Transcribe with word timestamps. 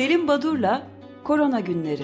Selim 0.00 0.28
Badur'la 0.28 0.86
Korona 1.24 1.60
Günleri. 1.60 2.02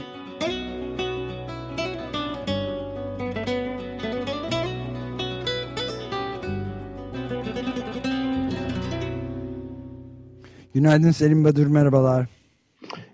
Günaydın 10.74 11.11
Selim 11.11 11.45
Badur, 11.45 11.66
merhabalar. 11.66 12.27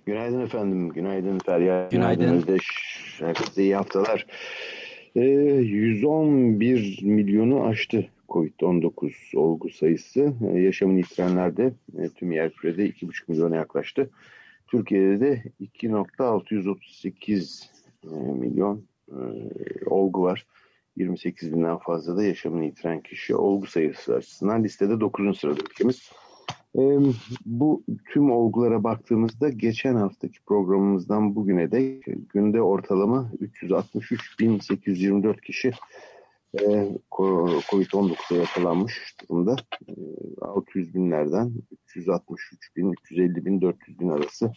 Günaydın 0.07 0.41
efendim, 0.41 0.89
günaydın 0.89 1.39
Feryal. 1.39 1.91
Günaydın. 1.91 2.21
günaydın 2.21 2.37
Özdeş. 2.37 2.67
Herkese 3.19 3.63
iyi 3.63 3.77
haftalar. 3.77 4.27
Ee, 5.17 5.21
111 5.21 7.03
milyonu 7.03 7.65
aştı 7.65 8.07
COVID-19 8.29 9.37
olgu 9.37 9.71
sayısı. 9.71 10.33
Ee, 10.55 10.59
yaşamını 10.59 10.99
yitirenlerde 10.99 11.73
e, 11.99 12.09
tüm 12.09 12.33
yer 12.33 12.53
kürede 12.53 12.87
2,5 12.87 13.13
milyona 13.29 13.57
yaklaştı. 13.57 14.11
Türkiye'de 14.73 15.21
de 15.21 15.43
2.638 15.61 17.65
e, 18.05 18.09
milyon 18.33 18.85
e, 19.09 19.19
olgu 19.87 20.23
var. 20.23 20.47
28 20.97 21.53
binden 21.53 21.79
fazla 21.79 22.17
da 22.17 22.25
yaşamını 22.25 22.65
yitiren 22.65 23.01
kişi 23.01 23.37
olgu 23.37 23.67
sayısı 23.67 24.15
açısından 24.15 24.65
listede 24.65 25.01
9. 25.01 25.39
sırada 25.39 25.61
ülkemiz. 25.61 26.11
E, 26.79 26.81
bu 27.47 27.83
tüm 28.13 28.31
olgulara 28.31 28.85
baktığımızda 28.85 29.49
geçen 29.49 29.95
haftaki 29.95 30.39
programımızdan 30.47 31.35
bugüne 31.35 31.71
de 31.71 32.01
günde 32.35 32.63
ortalama 32.63 33.31
363.824 33.41 35.41
kişi 35.41 35.73
e, 36.61 36.99
Covid-19'a 37.11 38.37
yakalanmış 38.37 39.17
durumda. 39.21 39.57
E, 39.89 39.93
600 40.41 40.95
binlerden 40.95 41.53
363 41.87 42.77
bin, 42.77 42.93
350 42.93 43.45
bin, 43.45 43.61
400 43.61 44.01
bin 44.01 44.09
arası 44.09 44.53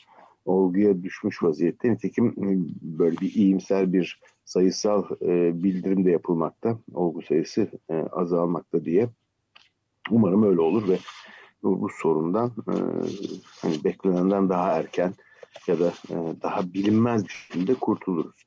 olguya 0.45 1.03
düşmüş 1.03 1.43
vaziyette. 1.43 1.91
Nitekim 1.91 2.27
e, 2.27 2.47
böyle 2.81 3.17
bir 3.17 3.33
iyimser 3.33 3.93
bir 3.93 4.19
sayısal 4.45 5.03
e, 5.21 5.63
bildirim 5.63 6.05
de 6.05 6.11
yapılmakta. 6.11 6.79
Olgu 6.93 7.21
sayısı 7.21 7.67
e, 7.89 7.95
azalmakta 7.95 8.85
diye. 8.85 9.09
Umarım 10.11 10.43
öyle 10.43 10.61
olur 10.61 10.87
ve 10.89 10.97
bu, 11.63 11.81
bu 11.81 11.89
sorundan 11.89 12.47
e, 12.47 12.75
hani 13.61 13.83
beklenenden 13.83 14.49
daha 14.49 14.71
erken 14.71 15.13
ya 15.67 15.79
da 15.79 15.93
e, 16.09 16.15
daha 16.41 16.73
bilinmez 16.73 17.23
bir 17.23 17.29
şekilde 17.29 17.73
kurtuluruz. 17.73 18.45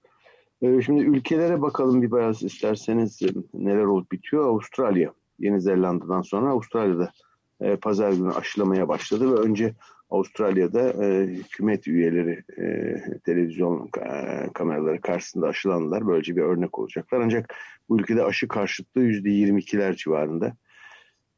E, 0.63 0.83
şimdi 0.83 1.01
ülkelere 1.01 1.63
bakalım 1.63 2.03
bir 2.03 2.13
biraz 2.13 2.43
isterseniz 2.43 3.21
neler 3.55 3.85
olup 3.85 4.13
bitiyor. 4.13 4.49
Avustralya, 4.49 5.13
Yeni 5.39 5.61
Zelanda'dan 5.61 6.23
sonra 6.23 6.51
Avustralya'da 6.51 7.13
e, 7.61 7.77
pazar 7.77 8.13
günü 8.13 8.33
aşılamaya 8.33 8.89
başladı 8.89 9.33
ve 9.33 9.41
önce 9.41 9.75
Avustralya'da 10.11 11.05
e, 11.05 11.27
hükümet 11.27 11.89
üyeleri 11.89 12.45
e, 12.59 12.97
televizyon 13.25 13.91
e, 13.99 14.47
kameraları 14.55 15.01
karşısında 15.01 15.47
aşılandılar. 15.47 16.07
Böylece 16.07 16.37
bir 16.37 16.43
örnek 16.43 16.79
olacaklar. 16.79 17.21
Ancak 17.21 17.55
bu 17.89 18.01
ülkede 18.01 18.25
aşı 18.25 18.49
karşıtlığı 18.49 19.03
%22'ler 19.03 19.97
civarında. 19.97 20.57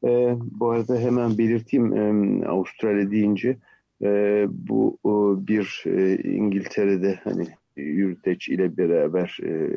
E, 0.03 0.35
bu 0.41 0.69
arada 0.69 0.97
hemen 0.97 1.37
belirteyim 1.37 1.93
e, 1.93 2.45
Avustralya 2.47 3.11
deyince 3.11 3.57
e, 4.01 4.45
bu 4.49 4.97
e, 5.05 5.47
bir 5.47 5.83
e, 5.85 6.17
İngiltere'de 6.17 7.19
hani 7.23 7.47
yürüteç 7.75 8.49
ile 8.49 8.77
beraber 8.77 9.37
e, 9.43 9.69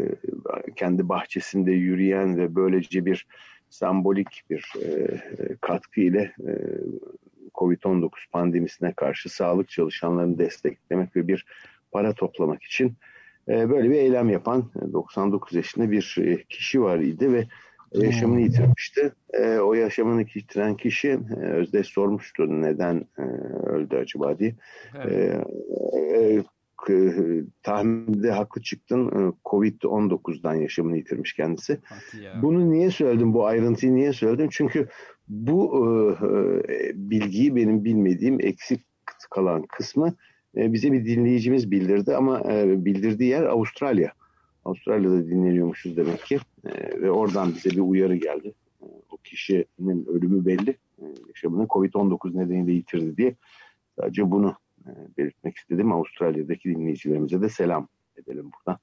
kendi 0.77 1.09
bahçesinde 1.09 1.73
yürüyen 1.73 2.37
ve 2.37 2.55
böylece 2.55 3.07
bir 3.07 3.27
sembolik 3.71 4.43
bir 4.51 4.73
e, 4.83 5.19
katkı 5.61 6.01
ile 6.01 6.33
e, 6.47 6.53
Covid-19 7.55 8.11
pandemisine 8.33 8.93
karşı 8.93 9.29
sağlık 9.29 9.69
çalışanlarını 9.69 10.39
desteklemek 10.39 11.17
ve 11.17 11.29
bir 11.29 11.47
para 11.93 12.13
toplamak 12.13 12.63
için 12.63 12.95
e, 13.49 13.71
böyle 13.71 13.91
bir 13.91 13.95
eylem 13.95 14.31
yapan 14.31 14.71
99 14.93 15.55
yaşında 15.55 15.91
bir 15.91 16.17
e, 16.21 16.43
kişi 16.43 16.83
var 16.83 16.99
idi 16.99 17.33
ve 17.33 17.47
yaşamını 17.95 18.41
yitirmişti. 18.41 19.13
E, 19.33 19.59
o 19.59 19.75
yaşamını 19.75 20.25
yitiren 20.35 20.77
kişi 20.77 21.09
e, 21.09 21.41
Özdeş 21.41 21.87
sormuştu 21.87 22.63
neden 22.63 23.07
e, 23.19 23.23
öldü 23.67 23.97
acaba 23.97 24.39
diye. 24.39 24.55
Evet. 24.95 25.47
E, 25.97 26.43
e, 26.91 27.15
tahminde 27.63 28.31
haklı 28.31 28.63
çıktın. 28.63 29.07
E, 29.07 29.33
Covid-19'dan 29.45 30.55
yaşamını 30.55 30.97
yitirmiş 30.97 31.33
kendisi. 31.33 31.79
Bunu 32.43 32.71
niye 32.71 32.91
söyledim? 32.91 33.35
Bu 33.35 33.47
ayrıntıyı 33.47 33.95
niye 33.95 34.13
söyledim? 34.13 34.49
Çünkü 34.51 34.89
bu 35.29 35.87
e, 35.87 36.73
e, 36.75 36.93
bilgiyi 36.95 37.57
benim 37.57 37.85
bilmediğim 37.85 38.41
eksik 38.41 38.81
kalan 39.31 39.63
kısmı 39.63 40.15
e, 40.57 40.73
bize 40.73 40.93
bir 40.93 41.05
dinleyicimiz 41.05 41.71
bildirdi 41.71 42.17
ama 42.17 42.41
e, 42.53 42.85
bildirdiği 42.85 43.31
yer 43.31 43.43
Avustralya. 43.43 44.13
Avustralya'da 44.65 45.27
dinleniyormuşuz 45.27 45.97
demek 45.97 46.21
ki 46.25 46.39
e, 46.65 47.01
ve 47.01 47.11
oradan 47.11 47.55
bize 47.55 47.71
bir 47.71 47.81
uyarı 47.81 48.17
geldi. 48.17 48.55
E, 48.83 48.87
o 49.11 49.17
kişinin 49.17 50.07
ölümü 50.07 50.47
belli. 50.47 50.71
E, 50.99 51.05
yaşamını 51.29 51.65
Covid-19 51.65 52.37
nedeniyle 52.37 52.73
yitirdi 52.73 53.17
diye. 53.17 53.35
Sadece 53.99 54.31
bunu 54.31 54.55
belirtmek 55.19 55.57
istedim. 55.57 55.93
Avustralya'daki 55.93 56.69
dinleyicilerimize 56.69 57.43
de 57.43 57.49
selam 57.49 57.89
edelim 58.17 58.51
buradan. 58.53 58.79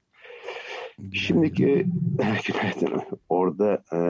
Şimdiki 1.12 1.68
e, 2.22 2.86
orada 3.28 3.82
e, 3.92 4.00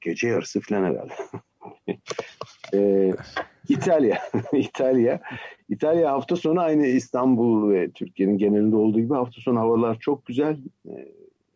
gece 0.00 0.28
yarısı 0.28 0.60
falan 0.60 0.84
herhalde. 0.84 1.12
e, 2.74 3.12
İtalya, 3.68 4.18
İtalya, 4.52 5.20
İtalya 5.68 6.12
hafta 6.12 6.36
sonu 6.36 6.60
aynı 6.60 6.86
İstanbul 6.86 7.70
ve 7.70 7.90
Türkiye'nin 7.90 8.38
genelinde 8.38 8.76
olduğu 8.76 9.00
gibi 9.00 9.14
hafta 9.14 9.40
sonu 9.40 9.60
havalar 9.60 9.98
çok 9.98 10.26
güzel. 10.26 10.58
Ee, 10.88 11.12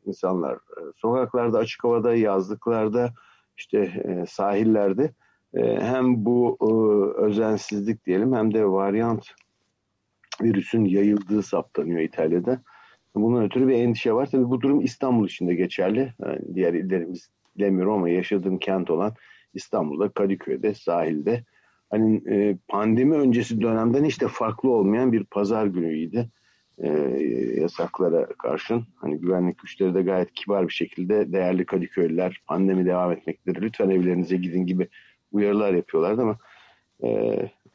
insanlar 0.06 0.54
e, 0.54 0.80
sokaklarda, 0.96 1.58
açık 1.58 1.84
havada, 1.84 2.14
yazlıklarda, 2.14 3.12
işte 3.56 3.78
e, 3.78 4.26
sahillerde 4.26 5.12
e, 5.54 5.80
hem 5.80 6.24
bu 6.24 6.58
e, 6.60 6.70
özensizlik 7.20 8.06
diyelim 8.06 8.34
hem 8.34 8.54
de 8.54 8.66
varyant 8.66 9.26
virüsün 10.42 10.84
yayıldığı 10.84 11.42
saptanıyor 11.42 12.00
İtalya'da. 12.00 12.62
Bunun 13.14 13.44
ötürü 13.44 13.68
bir 13.68 13.74
endişe 13.74 14.12
var. 14.12 14.30
Tabii 14.30 14.50
bu 14.50 14.60
durum 14.60 14.80
İstanbul 14.84 15.26
için 15.26 15.48
de 15.48 15.54
geçerli. 15.54 16.12
Yani 16.24 16.38
diğer 16.54 16.74
illerimiz 16.74 17.30
bilemiyorum 17.56 17.92
ama 17.92 18.08
yaşadığım 18.08 18.58
kent 18.58 18.90
olan 18.90 19.14
İstanbul'da, 19.54 20.08
Kadıköy'de, 20.08 20.74
sahilde 20.74 21.44
hani 21.90 22.22
e, 22.30 22.56
pandemi 22.68 23.14
öncesi 23.14 23.60
dönemden 23.60 24.04
hiç 24.04 24.20
de 24.20 24.28
farklı 24.28 24.70
olmayan 24.70 25.12
bir 25.12 25.24
pazar 25.24 25.66
günüydü. 25.66 26.28
E, 26.78 26.88
yasaklara 27.60 28.26
karşın 28.26 28.84
hani 28.96 29.18
güvenlik 29.18 29.58
güçleri 29.58 29.94
de 29.94 30.02
gayet 30.02 30.32
kibar 30.32 30.68
bir 30.68 30.72
şekilde 30.72 31.32
değerli 31.32 31.66
Kadıköylüler 31.66 32.42
pandemi 32.46 32.86
devam 32.86 33.12
etmektedir 33.12 33.62
lütfen 33.62 33.90
evlerinize 33.90 34.36
gidin 34.36 34.66
gibi 34.66 34.88
uyarılar 35.32 35.74
yapıyorlardı 35.74 36.22
ama 36.22 36.38
e, 37.02 37.08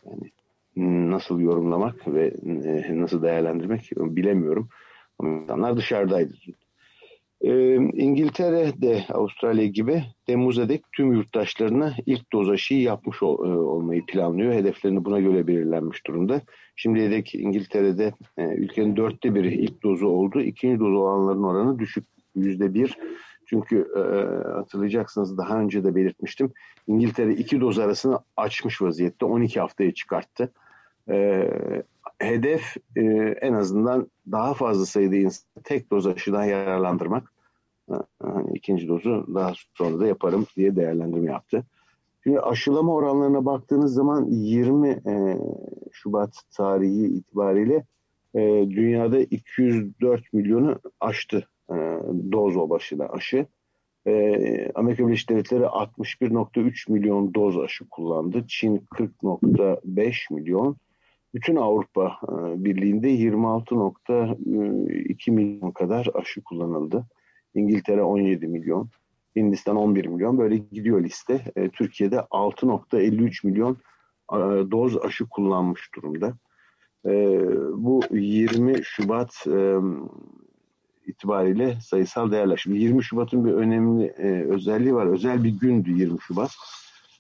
yani 0.05 0.31
nasıl 0.75 1.39
yorumlamak 1.39 2.07
ve 2.07 2.33
e, 2.45 3.01
nasıl 3.01 3.23
değerlendirmek 3.23 3.91
bilemiyorum. 3.97 4.69
Ama 5.19 5.41
insanlar 5.41 5.77
dışarıdaydı. 5.77 6.33
Ee, 7.41 7.75
İngiltere 7.75 8.81
de 8.81 9.05
Avustralya 9.13 9.65
gibi 9.65 10.03
Temmuz'a 10.25 10.69
dek 10.69 10.83
tüm 10.91 11.13
yurttaşlarına 11.13 11.93
ilk 12.05 12.33
doz 12.33 12.49
aşıyı 12.49 12.81
yapmış 12.81 13.23
ol, 13.23 13.45
e, 13.45 13.57
olmayı 13.57 14.05
planlıyor. 14.05 14.53
Hedeflerini 14.53 15.05
buna 15.05 15.19
göre 15.19 15.47
belirlenmiş 15.47 16.07
durumda. 16.07 16.41
Şimdiye 16.75 17.11
dek 17.11 17.35
İngiltere'de 17.35 18.13
e, 18.37 18.43
ülkenin 18.43 18.95
dörtte 18.95 19.35
biri 19.35 19.53
ilk 19.53 19.83
dozu 19.83 20.07
oldu. 20.07 20.41
İkinci 20.41 20.79
dozu 20.79 20.97
olanların 20.97 21.43
oranı 21.43 21.79
düşük 21.79 22.05
yüzde 22.35 22.73
bir. 22.73 22.97
Çünkü 23.51 23.87
e, 23.95 24.01
hatırlayacaksınız 24.51 25.37
daha 25.37 25.59
önce 25.59 25.83
de 25.83 25.95
belirtmiştim. 25.95 26.51
İngiltere 26.87 27.33
iki 27.33 27.61
doz 27.61 27.79
arasını 27.79 28.19
açmış 28.37 28.81
vaziyette 28.81 29.25
12 29.25 29.59
haftaya 29.59 29.93
çıkarttı. 29.93 30.51
E, 31.09 31.49
hedef 32.19 32.77
e, 32.95 33.01
en 33.41 33.53
azından 33.53 34.07
daha 34.31 34.53
fazla 34.53 34.85
sayıda 34.85 35.15
insanı 35.15 35.63
tek 35.63 35.91
doz 35.91 36.07
aşıdan 36.07 36.43
yararlandırmak. 36.43 37.33
Yani 38.23 38.51
ikinci 38.53 38.87
dozu 38.87 39.27
daha 39.35 39.53
sonra 39.73 39.99
da 39.99 40.07
yaparım 40.07 40.45
diye 40.57 40.75
değerlendirme 40.75 41.31
yaptı. 41.31 41.65
Şimdi 42.23 42.39
aşılama 42.39 42.93
oranlarına 42.93 43.45
baktığınız 43.45 43.93
zaman 43.93 44.25
20 44.25 44.89
e, 44.89 45.37
Şubat 45.91 46.33
tarihi 46.57 47.05
itibariyle 47.05 47.85
e, 48.35 48.39
dünyada 48.69 49.19
204 49.19 50.33
milyonu 50.33 50.79
aştı 50.99 51.47
e, 51.69 51.90
doz 52.31 52.57
o 52.57 52.69
başına 52.69 53.05
aşı. 53.05 53.45
E, 54.07 54.71
Amerika 54.75 55.07
Birleşik 55.07 55.29
Devletleri 55.29 55.63
61.3 55.63 56.91
milyon 56.91 57.33
doz 57.33 57.57
aşı 57.57 57.89
kullandı. 57.89 58.45
Çin 58.47 58.77
40.5 58.77 60.33
milyon 60.33 60.77
bütün 61.33 61.55
Avrupa 61.55 62.19
e, 62.23 62.63
Birliği'nde 62.63 63.15
26.2 63.15 65.31
milyon 65.31 65.71
kadar 65.71 66.07
aşı 66.13 66.41
kullanıldı. 66.41 67.05
İngiltere 67.53 68.01
17 68.01 68.47
milyon, 68.47 68.89
Hindistan 69.35 69.75
11 69.75 70.05
milyon 70.05 70.37
böyle 70.37 70.57
gidiyor 70.57 71.03
liste. 71.03 71.41
E, 71.55 71.69
Türkiye'de 71.69 72.15
6.53 72.15 73.47
milyon 73.47 73.77
e, 74.33 74.37
doz 74.71 74.97
aşı 74.97 75.25
kullanmış 75.25 75.89
durumda. 75.95 76.33
bu 77.75 78.01
20 78.11 78.83
Şubat 78.83 79.45
itibariyle 81.11 81.77
sayısal 81.81 82.31
değerler. 82.31 82.57
Şimdi 82.57 82.77
20 82.77 83.03
Şubat'ın 83.03 83.45
bir 83.45 83.51
önemli 83.51 84.05
e, 84.05 84.43
özelliği 84.43 84.95
var. 84.95 85.05
Özel 85.05 85.43
bir 85.43 85.49
gündü 85.49 85.91
20 85.91 86.21
Şubat. 86.21 86.51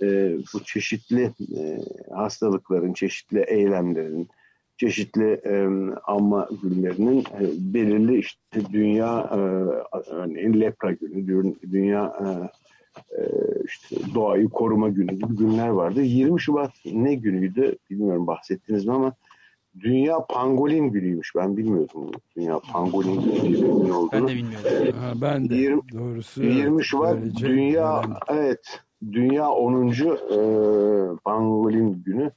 E, 0.01 0.37
bu 0.53 0.63
çeşitli 0.63 1.31
e, 1.57 1.79
hastalıkların, 2.13 2.93
çeşitli 2.93 3.45
eylemlerin, 3.47 4.29
çeşitli 4.77 5.41
e, 5.45 5.67
anma 6.03 6.49
günlerinin 6.63 7.19
e, 7.19 7.41
belirli 7.73 8.19
işte 8.19 8.61
dünya 8.73 9.29
e, 9.31 9.37
örneğin 10.09 10.61
lepra 10.61 10.91
günü, 10.91 11.55
dünya 11.71 12.13
e, 12.19 12.27
e, 13.17 13.23
işte 13.65 13.95
doğayı 14.15 14.49
koruma 14.49 14.89
günü 14.89 15.11
gibi 15.11 15.35
günler 15.35 15.67
vardı. 15.67 16.01
20 16.01 16.41
Şubat 16.41 16.71
ne 16.85 17.15
günüydü 17.15 17.77
bilmiyorum 17.89 18.27
bahsettiniz 18.27 18.85
mi 18.85 18.93
ama 18.93 19.13
Dünya 19.79 20.25
Pangolin 20.25 20.91
günüymüş. 20.91 21.35
Ben 21.35 21.57
bilmiyordum 21.57 22.11
Dünya 22.35 22.59
Pangolin 22.59 23.21
günü 23.21 23.91
olduğunu. 23.93 24.11
Ben 24.11 24.27
de 24.27 24.35
bilmiyordum. 24.35 24.99
Ha, 24.99 25.13
ben 25.21 25.49
de 25.49 25.55
20, 25.55 25.81
doğrusu. 25.93 26.43
20 26.43 26.83
Şubat 26.85 27.17
Dünya 27.39 27.99
önemli. 27.99 28.15
evet 28.27 28.79
Dünya 29.11 29.49
10. 29.49 29.91
E, 29.91 31.17
Pangolin 31.23 32.03
günü. 32.03 32.31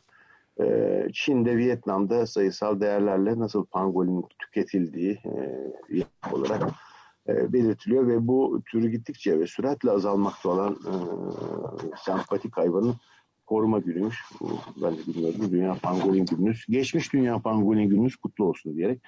E, 0.60 1.08
Çin'de, 1.12 1.56
Vietnam'da 1.56 2.26
sayısal 2.26 2.80
değerlerle 2.80 3.38
nasıl 3.38 3.66
pangolin 3.66 4.24
tüketildiği 4.38 5.18
e, 5.92 6.02
olarak 6.32 6.62
e, 7.28 7.52
belirtiliyor 7.52 8.06
ve 8.06 8.26
bu 8.26 8.62
türü 8.70 8.88
gittikçe 8.88 9.40
ve 9.40 9.46
süratle 9.46 9.90
azalmakta 9.90 10.48
olan 10.48 10.72
e, 10.72 10.94
sempatik 12.04 12.56
hayvanın 12.56 12.94
koruma 13.46 13.78
günüymüş. 13.78 14.24
Ben 14.82 14.96
de 14.96 15.06
bilmiyordum. 15.06 15.52
Dünya 15.52 15.74
Pangolin 15.82 16.26
gününüz. 16.26 16.64
Geçmiş 16.68 17.12
Dünya 17.12 17.38
Pangolin 17.38 17.88
gününüz 17.88 18.16
kutlu 18.16 18.44
olsun 18.44 18.76
diyerek 18.76 19.00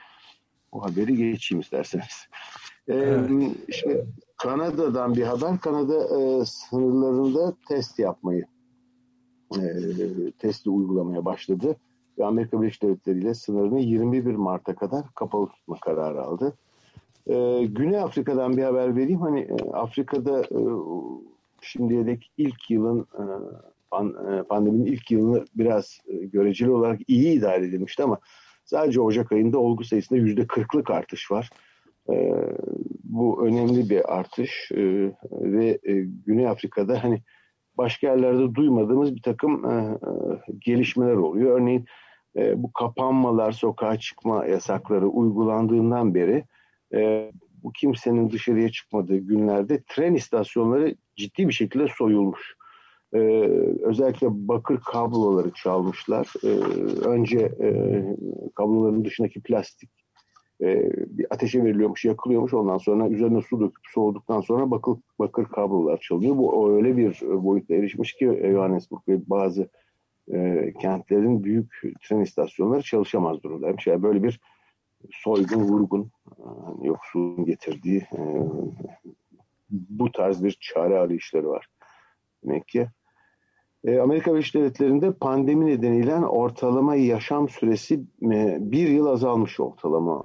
o 0.73 0.85
haberi 0.85 1.17
geçeyim 1.17 1.61
isterseniz. 1.61 2.29
Ee, 2.89 2.95
evet. 2.95 3.31
Şimdi 3.73 4.07
Kanada'dan 4.37 5.15
bir 5.15 5.23
haber. 5.23 5.61
Kanada 5.61 6.21
e, 6.21 6.45
sınırlarında 6.45 7.55
test 7.69 7.99
yapmayı 7.99 8.47
e, 9.55 9.61
testi 10.39 10.71
uygulamaya 10.71 11.25
başladı. 11.25 11.77
Ve 12.19 12.25
Amerika 12.25 12.63
Birleşik 12.63 12.83
Devletleri 12.83 13.19
ile 13.19 13.35
sınırını 13.35 13.81
21 13.81 14.35
Mart'a 14.35 14.75
kadar 14.75 15.05
kapalı 15.15 15.49
tutma 15.49 15.81
kararı 15.81 16.23
aldı. 16.23 16.55
E, 17.27 17.65
Güney 17.65 17.99
Afrika'dan 17.99 18.57
bir 18.57 18.63
haber 18.63 18.97
vereyim. 18.97 19.21
Hani 19.21 19.41
e, 19.41 19.71
Afrika'da 19.73 20.41
e, 20.41 20.61
şimdiye 21.61 22.07
dek 22.07 22.31
ilk 22.37 22.71
yılın 22.71 23.01
e, 23.01 23.25
pandeminin 24.49 24.85
ilk 24.85 25.11
yılını 25.11 25.45
biraz 25.55 25.99
e, 26.09 26.17
göreceli 26.17 26.71
olarak 26.71 27.01
iyi 27.07 27.39
idare 27.39 27.67
edilmişti 27.67 28.03
ama 28.03 28.19
sadece 28.65 29.01
Ocak 29.01 29.33
ayında 29.33 29.59
olgu 29.59 29.85
sayısında 29.85 30.19
yüzde 30.19 30.47
kırklık 30.47 30.91
artış 30.91 31.31
var. 31.31 31.51
E, 32.11 32.33
bu 33.05 33.47
önemli 33.47 33.91
bir 33.91 34.17
artış 34.19 34.73
ve 35.31 35.79
Güney 36.27 36.49
Afrika'da 36.49 37.05
hani 37.05 37.23
başka 37.79 38.07
yerlerde 38.07 38.55
duymadığımız 38.55 39.15
bir 39.15 39.23
takım 39.23 39.63
gelişmeler 40.59 41.15
oluyor. 41.15 41.61
Örneğin 41.61 41.85
bu 42.37 42.73
kapanmalar, 42.73 43.53
sokağa 43.53 43.99
çıkma 43.99 44.47
yasakları 44.47 45.09
uygulandığından 45.09 46.15
beri 46.15 46.45
bu 47.63 47.73
kimsenin 47.73 48.31
dışarıya 48.31 48.69
çıkmadığı 48.69 49.17
günlerde 49.17 49.83
tren 49.89 50.15
istasyonları 50.15 50.95
ciddi 51.17 51.49
bir 51.49 51.53
şekilde 51.53 51.87
soyulmuş. 51.89 52.57
Ee, 53.15 53.19
özellikle 53.83 54.29
bakır 54.31 54.81
kabloları 54.81 55.51
çalmışlar. 55.51 56.33
Ee, 56.45 56.49
önce 57.09 57.39
e, 57.39 58.03
kabloların 58.55 59.05
dışındaki 59.05 59.43
plastik 59.43 59.91
e, 60.61 60.91
bir 61.19 61.27
ateşe 61.31 61.65
veriliyormuş, 61.65 62.05
yakılıyormuş. 62.05 62.55
Ondan 62.55 62.79
sonra 62.79 63.09
üzerine 63.09 63.43
su 63.43 63.61
döküp 63.61 63.85
soğuduktan 63.95 64.41
sonra 64.41 64.71
bakır, 64.71 64.97
bakır 65.19 65.45
kablolar 65.45 65.99
çalınıyor. 66.01 66.37
Bu 66.37 66.77
öyle 66.77 66.97
bir 66.97 67.21
boyutta 67.23 67.75
erişmiş 67.75 68.13
ki 68.13 68.41
Johannesburg 68.53 69.01
ve 69.09 69.31
bazı 69.31 69.69
e, 70.33 70.73
kentlerin 70.81 71.45
büyük 71.45 71.83
tren 72.03 72.21
istasyonları 72.21 72.83
çalışamaz 72.83 73.43
durumdaymış. 73.43 73.87
Yani 73.87 74.03
böyle 74.03 74.23
bir 74.23 74.41
soygun, 75.11 75.63
vurgun, 75.63 76.11
yani 76.83 77.45
getirdiği 77.45 77.99
e, 77.99 78.21
bu 79.71 80.13
tarz 80.13 80.45
bir 80.45 80.59
çare 80.61 80.99
arayışları 80.99 81.49
var 81.49 81.69
demek 82.45 82.69
ki. 82.69 82.89
E, 83.87 83.99
Amerika 84.01 84.33
Birleşik 84.33 84.55
Devletleri'nde 84.55 85.13
pandemi 85.13 85.67
nedeniyle 85.67 86.15
ortalama 86.15 86.95
yaşam 86.95 87.49
süresi 87.49 88.01
e, 88.23 88.59
bir 88.61 88.89
yıl 88.89 89.07
azalmış 89.07 89.61
ortalama. 89.61 90.23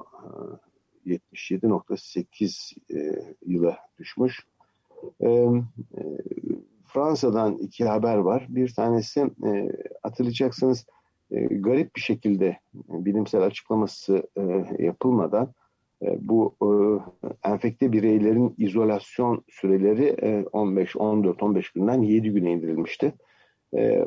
77.8 1.06 2.76
e, 2.94 3.26
yıla 3.46 3.78
düşmüş. 4.00 4.48
Fransa'dan 6.86 7.58
iki 7.58 7.86
haber 7.86 8.18
var. 8.18 8.46
Bir 8.50 8.74
tanesi 8.74 9.32
hatırlayacaksınız 10.04 10.86
garip 11.52 11.96
bir 11.96 12.02
şekilde 12.02 12.58
bilimsel 12.74 13.42
açıklaması 13.42 14.28
yapılmadan 14.80 15.54
bu 16.20 16.56
enfekte 17.44 17.92
bireylerin 17.92 18.56
izolasyon 18.58 19.44
süreleri 19.50 20.46
15, 20.52 20.96
14, 20.96 21.44
15 21.44 21.70
günden 21.70 22.02
7 22.02 22.30
güne 22.30 22.52
indirilmişti 22.52 23.14
e, 23.74 24.06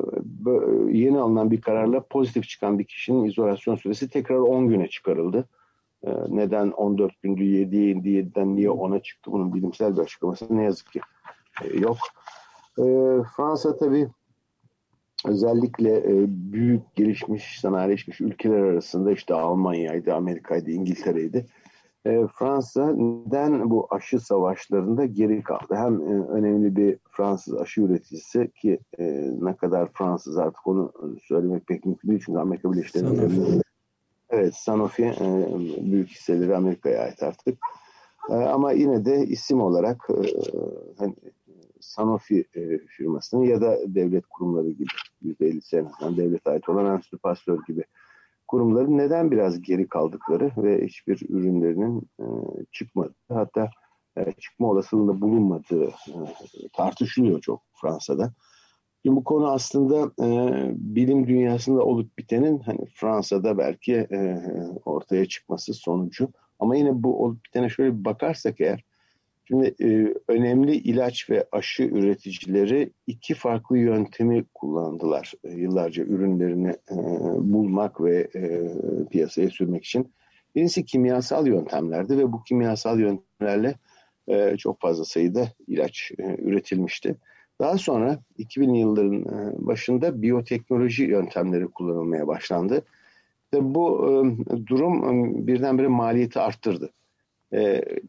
yeni 0.91 1.19
alınan 1.19 1.51
bir 1.51 1.61
kararla 1.61 2.03
pozitif 2.03 2.49
çıkan 2.49 2.79
bir 2.79 2.83
kişinin 2.83 3.23
izolasyon 3.23 3.75
süresi 3.75 4.09
tekrar 4.09 4.35
10 4.35 4.67
güne 4.67 4.87
çıkarıldı. 4.87 5.49
E, 6.03 6.09
neden 6.29 6.71
14 6.71 7.21
gündü 7.21 7.43
7'ye 7.43 7.91
indi 7.91 8.09
7'den 8.09 8.55
niye 8.55 8.69
10'a 8.69 8.99
çıktı 8.99 9.31
bunun 9.31 9.53
bilimsel 9.53 9.97
bir 9.97 10.01
açıklaması 10.01 10.57
ne 10.57 10.63
yazık 10.63 10.91
ki 10.91 10.99
e, 11.63 11.79
yok. 11.79 11.97
E, 12.77 12.83
Fransa 13.35 13.77
tabi 13.77 14.07
özellikle 15.25 15.97
e, 15.97 16.25
büyük 16.27 16.95
gelişmiş 16.95 17.59
sanayileşmiş 17.59 18.21
ülkeler 18.21 18.59
arasında 18.59 19.11
işte 19.11 19.33
Almanya'ydı, 19.33 20.13
Amerika'ydı, 20.13 20.71
İngiltere'ydi 20.71 21.45
Fransa 22.05 22.93
neden 22.95 23.69
bu 23.69 23.87
aşı 23.89 24.19
savaşlarında 24.19 25.05
geri 25.05 25.43
kaldı? 25.43 25.75
Hem 25.75 26.01
e, 26.01 26.27
önemli 26.27 26.75
bir 26.75 26.97
Fransız 27.11 27.55
aşı 27.55 27.81
üreticisi 27.81 28.51
ki 28.61 28.79
ne 29.45 29.55
kadar 29.55 29.93
Fransız 29.93 30.37
artık 30.37 30.67
onu 30.67 30.91
söylemek 31.23 31.67
pek 31.67 31.85
mümkün 31.85 32.09
değil 32.09 32.21
çünkü 32.25 32.39
Amerika 32.39 32.73
Birleşik 32.73 32.95
Devletleri 32.95 33.61
Evet 34.29 34.55
Sanofi 34.55 35.03
e, 35.03 35.47
büyük 35.91 36.09
hisseleri 36.09 36.55
Amerika'ya 36.55 37.01
ait 37.01 37.23
artık. 37.23 37.57
E, 38.29 38.33
ama 38.33 38.71
yine 38.71 39.05
de 39.05 39.25
isim 39.25 39.61
olarak 39.61 40.07
e, 40.09 40.21
hani 40.97 41.15
Sanofi 41.79 42.45
e, 42.55 42.77
firmasının 42.77 43.43
ya 43.43 43.61
da 43.61 43.77
devlet 43.87 44.25
kurumları 44.25 44.69
gibi 44.69 44.87
%50'si 45.23 45.77
en 45.77 45.85
azından 45.85 46.17
devlet 46.17 46.47
ait 46.47 46.69
olan 46.69 46.95
Enstitü 46.95 47.17
Pasteur 47.17 47.59
gibi 47.67 47.83
kurumların 48.47 48.97
neden 48.97 49.31
biraz 49.31 49.61
geri 49.61 49.87
kaldıkları 49.87 50.51
ve 50.57 50.85
hiçbir 50.85 51.29
ürünlerinin 51.29 52.09
e, 52.19 52.25
çıkmadı 52.71 53.13
hatta 53.29 53.69
e, 54.17 54.33
çıkma 54.33 54.67
olasılığında 54.67 55.21
bulunmadığı 55.21 55.85
e, 55.85 56.17
tartışılıyor 56.73 57.41
çok 57.41 57.61
Fransa'da. 57.81 58.33
Şimdi 59.05 59.15
bu 59.15 59.23
konu 59.23 59.51
aslında 59.51 60.11
e, 60.25 60.27
bilim 60.75 61.27
dünyasında 61.27 61.83
olup 61.83 62.17
bitenin 62.17 62.59
hani 62.59 62.85
Fransa'da 62.93 63.57
belki 63.57 63.93
e, 63.93 64.37
ortaya 64.85 65.25
çıkması 65.25 65.73
sonucu. 65.73 66.29
Ama 66.59 66.75
yine 66.75 67.03
bu 67.03 67.23
olup 67.23 67.45
bitene 67.45 67.69
şöyle 67.69 67.99
bir 67.99 68.05
bakarsak 68.05 68.61
eğer 68.61 68.83
Şimdi 69.47 69.75
e, 69.81 70.13
önemli 70.27 70.75
ilaç 70.75 71.29
ve 71.29 71.47
aşı 71.51 71.83
üreticileri 71.83 72.91
iki 73.07 73.33
farklı 73.33 73.77
yöntemi 73.77 74.45
kullandılar 74.53 75.33
e, 75.43 75.51
yıllarca 75.51 76.03
ürünlerini 76.03 76.69
e, 76.91 76.95
bulmak 77.53 78.01
ve 78.01 78.27
e, 78.35 78.71
piyasaya 79.11 79.49
sürmek 79.49 79.85
için. 79.85 80.13
Birincisi 80.55 80.85
kimyasal 80.85 81.47
yöntemlerdi 81.47 82.17
ve 82.17 82.31
bu 82.31 82.43
kimyasal 82.43 82.99
yöntemlerle 82.99 83.75
e, 84.27 84.57
çok 84.57 84.81
fazla 84.81 85.05
sayıda 85.05 85.47
ilaç 85.67 86.11
e, 86.17 86.35
üretilmişti. 86.41 87.15
Daha 87.59 87.77
sonra 87.77 88.19
2000 88.37 88.73
yılların 88.73 89.21
e, 89.21 89.67
başında 89.67 90.21
biyoteknoloji 90.21 91.03
yöntemleri 91.03 91.67
kullanılmaya 91.67 92.27
başlandı. 92.27 92.85
Ve 93.53 93.75
bu 93.75 94.09
e, 94.09 94.67
durum 94.67 95.03
e, 95.03 95.47
birdenbire 95.47 95.87
maliyeti 95.87 96.39
arttırdı. 96.39 96.91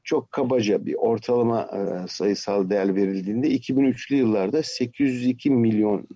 Çok 0.05 0.33
kabaca 0.33 0.87
bir 0.87 0.95
ortalama 0.95 1.71
sayısal 2.09 2.71
değer 2.71 2.97
verildiğinde 2.97 3.49
2003'lü 3.49 4.15
yıllarda 4.15 4.63
802 4.63 5.51
milyon 5.51 6.07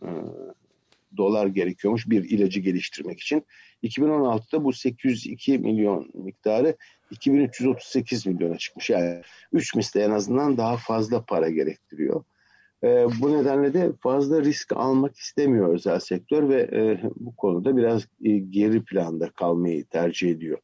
dolar 1.17 1.47
gerekiyormuş 1.47 2.11
bir 2.11 2.31
ilacı 2.31 2.61
geliştirmek 2.61 3.21
için. 3.21 3.45
2016'da 3.83 4.65
bu 4.65 4.73
802 4.73 5.59
milyon 5.59 6.11
miktarı 6.15 6.77
2338 7.11 8.27
milyona 8.27 8.59
çıkmış. 8.59 8.91
Yani 8.91 9.21
3 9.53 9.75
misli 9.75 10.01
en 10.01 10.11
azından 10.11 10.57
daha 10.57 10.77
fazla 10.77 11.25
para 11.25 11.51
gerektiriyor. 11.51 12.25
E, 12.85 13.07
bu 13.21 13.33
nedenle 13.33 13.75
de 13.75 13.93
fazla 14.01 14.43
risk 14.43 14.73
almak 14.73 15.17
istemiyor 15.17 15.75
özel 15.75 16.01
sektör 16.01 16.49
ve 16.49 16.61
e, 16.61 17.11
bu 17.17 17.37
konuda 17.37 17.77
biraz 17.77 18.03
e, 18.25 18.39
geri 18.39 18.85
planda 18.85 19.31
kalmayı 19.31 19.85
tercih 19.85 20.31
ediyor. 20.31 20.59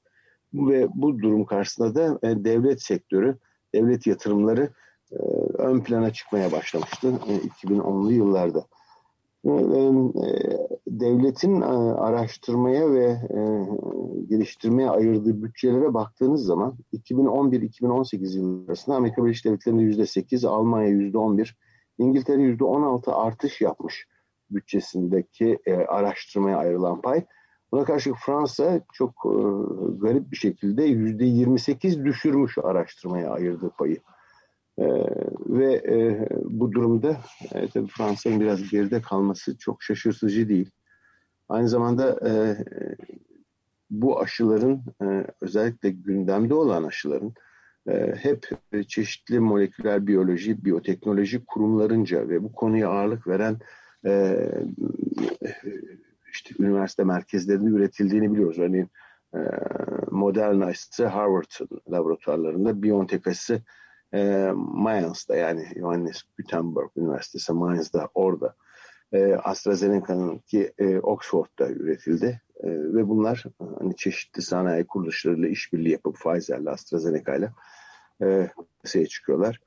Ve 0.54 0.88
bu 0.94 1.18
durum 1.18 1.44
karşısında 1.44 1.94
da 1.94 2.28
e, 2.28 2.44
devlet 2.44 2.82
sektörü, 2.82 3.38
devlet 3.75 4.06
yatırımları 4.06 4.70
e, 5.12 5.16
ön 5.58 5.80
plana 5.80 6.12
çıkmaya 6.12 6.52
başlamıştı 6.52 7.12
e, 7.28 7.66
2010'lu 7.66 8.12
yıllarda. 8.12 8.66
E, 9.46 9.50
devletin 10.87 11.61
e, 11.61 11.64
araştırmaya 11.64 12.92
ve 12.92 13.04
e, 13.04 13.40
geliştirmeye 14.28 14.90
ayırdığı 14.90 15.42
bütçelere 15.42 15.94
baktığınız 15.94 16.44
zaman 16.44 16.75
2011-2018 16.92 18.37
yılları 18.37 18.66
arasında 18.68 18.96
Amerika 18.96 19.25
Birleşik 19.25 19.44
Devletleri'nde 19.44 19.82
%8, 19.82 20.46
Almanya 20.49 20.88
%11, 20.88 21.54
İngiltere 21.99 22.43
%16 22.43 23.12
artış 23.12 23.61
yapmış 23.61 24.07
bütçesindeki 24.50 25.59
e, 25.67 25.75
araştırmaya 25.75 26.59
ayrılan 26.59 27.00
pay. 27.00 27.25
Buna 27.73 27.85
karşılık 27.85 28.19
Fransa 28.19 28.81
çok 28.93 29.11
e, 29.11 29.33
garip 29.99 30.31
bir 30.31 30.37
şekilde 30.37 30.88
%28 30.88 32.05
düşürmüş 32.05 32.59
araştırmaya 32.59 33.31
ayırdığı 33.31 33.71
payı. 33.71 33.97
E, 34.79 34.85
ve 35.47 35.75
e, 35.75 36.29
bu 36.45 36.73
durumda 36.73 37.17
e, 37.55 37.69
tabii 37.69 37.87
Fransa'nın 37.87 38.41
biraz 38.41 38.71
geride 38.71 39.03
kalması 39.03 39.59
çok 39.59 39.83
şaşırtıcı 39.83 40.49
değil. 40.49 40.71
Aynı 41.49 41.69
zamanda 41.69 42.29
e, 42.29 42.57
bu 43.91 44.21
aşıların 44.21 44.83
e, 45.03 45.26
özellikle 45.41 45.91
gündemde 45.91 46.55
olan 46.55 46.85
aşıların 46.85 47.35
hep 48.16 48.49
çeşitli 48.88 49.40
moleküler 49.40 50.07
biyoloji, 50.07 50.64
biyoteknoloji 50.64 51.45
kurumlarınca 51.45 52.28
ve 52.28 52.43
bu 52.43 52.52
konuya 52.52 52.88
ağırlık 52.88 53.28
veren 53.28 53.59
e, 54.07 54.37
işte 56.33 56.55
üniversite 56.59 57.05
merkezlerinde 57.05 57.71
üretildiğini 57.71 58.33
biliyoruz. 58.33 58.59
Örneğin 58.59 58.90
e, 59.35 59.38
Moderna 60.11 60.71
ise 60.71 61.07
Harvard 61.07 61.50
laboratuvarlarında, 61.90 62.83
BioNTech 62.83 63.26
ise 63.26 63.62
e, 64.14 64.19
yani 65.37 65.66
Johannes 65.76 66.23
Gutenberg 66.38 66.90
Üniversitesi 66.97 67.52
Mainz'da 67.52 68.09
orada. 68.14 68.55
E, 69.12 69.35
AstraZeneca'nın 69.35 70.38
ki 70.38 70.73
e, 70.78 70.99
Oxford'da 70.99 71.69
üretildi. 71.69 72.40
Ve 72.64 73.09
bunlar 73.09 73.45
hani 73.78 73.97
çeşitli 73.97 74.43
sanayi 74.43 74.87
kuruluşlarıyla 74.87 75.49
işbirliği 75.49 75.90
yapıp 75.90 76.16
Pfizer'le 76.16 76.66
AstraZeneca'yla 76.66 77.52
e, 78.23 78.50
çıkıyorlar. 79.08 79.61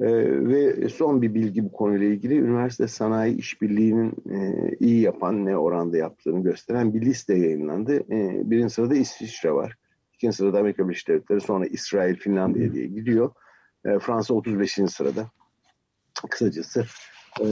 E, 0.00 0.06
ve 0.48 0.88
son 0.88 1.22
bir 1.22 1.34
bilgi 1.34 1.64
bu 1.64 1.72
konuyla 1.72 2.06
ilgili 2.06 2.38
üniversite 2.38 2.88
sanayi 2.88 3.36
işbirliğinin 3.36 4.14
e, 4.30 4.68
iyi 4.80 5.00
yapan 5.00 5.44
ne 5.46 5.56
oranda 5.56 5.96
yaptığını 5.96 6.42
gösteren 6.42 6.94
bir 6.94 7.00
liste 7.00 7.34
yayınlandı. 7.34 7.96
E, 7.96 8.50
birinci 8.50 8.74
sırada 8.74 8.94
İsviçre 8.94 9.52
var. 9.52 9.76
İkinci 10.14 10.36
sırada 10.36 10.58
Amerika 10.58 10.88
Birleşik 10.88 11.08
Devletleri 11.08 11.40
sonra 11.40 11.66
İsrail, 11.66 12.16
Finlandiya 12.16 12.72
diye 12.72 12.86
gidiyor. 12.86 13.30
E, 13.84 13.98
Fransa 13.98 14.34
35. 14.34 14.78
sırada. 14.88 15.30
Kısacası 16.30 16.84
e, 17.40 17.46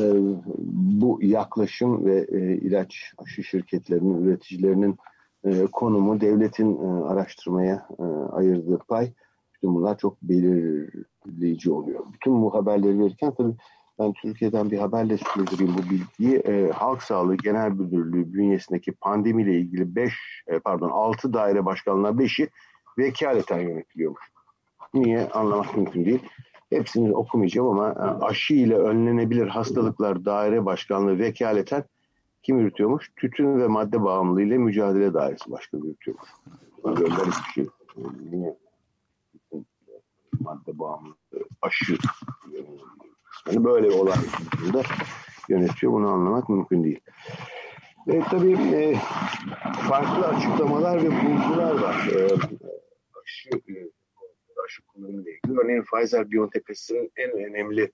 bu 0.68 1.18
yaklaşım 1.22 2.06
ve 2.06 2.26
e, 2.32 2.56
ilaç 2.56 3.12
aşı 3.18 3.44
şirketlerinin, 3.44 4.24
üreticilerinin 4.24 4.96
e, 5.44 5.66
konumu, 5.66 6.20
devletin 6.20 6.76
e, 6.76 7.04
araştırmaya 7.04 7.88
e, 7.98 8.02
ayırdığı 8.32 8.78
pay 8.78 9.12
bütün 9.60 9.74
bunlar 9.74 9.98
çok 9.98 10.22
belirleyici 10.22 11.70
oluyor. 11.70 12.00
Bütün 12.12 12.42
bu 12.42 12.54
haberleri 12.54 12.98
verirken 12.98 13.34
tabii 13.34 13.54
ben 13.98 14.12
Türkiye'den 14.12 14.70
bir 14.70 14.78
haberle 14.78 15.18
sürdüreyim 15.18 15.74
bu 15.78 15.90
bilgiyi. 15.90 16.38
E, 16.38 16.70
Halk 16.70 17.02
Sağlığı 17.02 17.36
Genel 17.36 17.70
Müdürlüğü 17.70 18.32
bünyesindeki 18.32 18.92
pandemiyle 18.92 19.58
ilgili 19.58 19.96
5 19.96 20.12
e, 20.46 20.58
pardon 20.58 20.88
6 20.88 21.32
daire 21.32 21.64
başkanlarından 21.64 22.24
5'i 22.24 22.48
vekaleten 22.98 23.60
yönetiliyormuş. 23.60 24.20
Niye 24.94 25.28
anlamak 25.28 25.76
mümkün 25.76 26.04
değil. 26.04 26.20
Hepsini 26.70 27.16
okumayacağım 27.16 27.68
ama 27.68 27.88
e, 27.88 28.24
aşı 28.24 28.54
ile 28.54 28.76
önlenebilir 28.76 29.46
hastalıklar 29.46 30.24
daire 30.24 30.64
başkanlığı 30.64 31.18
vekaleten 31.18 31.84
kim 32.42 32.58
yürütüyormuş? 32.58 33.12
Tütün 33.16 33.60
ve 33.60 33.66
madde 33.66 34.02
bağımlılığı 34.02 34.42
ile 34.42 34.58
mücadele 34.58 35.14
dairesi 35.14 35.50
başkanı 35.50 35.86
yürütüyormuş. 35.86 36.28
Böyle 36.84 37.26
bir 37.26 37.52
şey. 37.54 37.66
Niye? 38.30 38.56
madde 40.40 40.78
bağımlı 40.78 41.14
aşı 41.62 41.96
yani 43.46 43.64
böyle 43.64 43.90
olan 43.90 44.18
da 44.72 44.82
yönetiyor. 45.48 45.92
Bunu 45.92 46.08
anlamak 46.08 46.48
mümkün 46.48 46.84
değil. 46.84 47.00
E, 48.08 48.20
tabii 48.20 48.52
e, 48.52 48.94
farklı 49.88 50.26
açıklamalar 50.26 51.02
ve 51.02 51.10
bulgular 51.10 51.80
var. 51.80 52.06
E, 52.06 52.24
aşı, 53.22 53.48
e, 53.48 53.90
aşı 54.64 54.82
kullanımıyla 54.82 55.32
ilgili. 55.32 55.60
Örneğin 55.60 55.82
Pfizer-BioNTech 55.82 57.10
en 57.16 57.30
önemli 57.30 57.92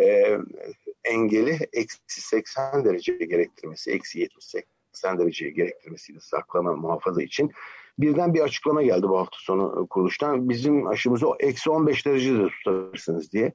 e, 0.00 0.38
engeli 1.04 1.58
eksi 1.72 1.98
80 2.06 2.84
derece 2.84 3.12
gerektirmesi, 3.12 3.90
eksi 3.90 4.20
70 4.20 4.44
80 4.92 5.18
dereceye 5.18 5.50
gerektirmesiyle 5.50 6.20
saklama 6.20 6.76
muhafaza 6.76 7.22
için 7.22 7.52
birden 7.98 8.34
bir 8.34 8.40
açıklama 8.40 8.82
geldi 8.82 9.08
bu 9.08 9.18
hafta 9.18 9.36
sonu 9.40 9.86
kuruluştan. 9.90 10.48
Bizim 10.48 10.86
aşımızı 10.86 11.26
eksi 11.40 11.70
15 11.70 12.06
derecede 12.06 12.48
tutarsınız 12.48 13.32
diye. 13.32 13.52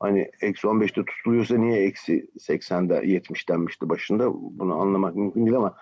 Hani 0.00 0.30
eksi 0.40 0.66
15'te 0.66 1.04
tutuluyorsa 1.04 1.56
niye 1.56 1.82
eksi 1.82 2.28
80'de 2.38 3.06
70 3.06 3.48
denmişti 3.48 3.88
başında 3.88 4.32
bunu 4.34 4.80
anlamak 4.80 5.16
mümkün 5.16 5.46
değil 5.46 5.56
ama 5.56 5.76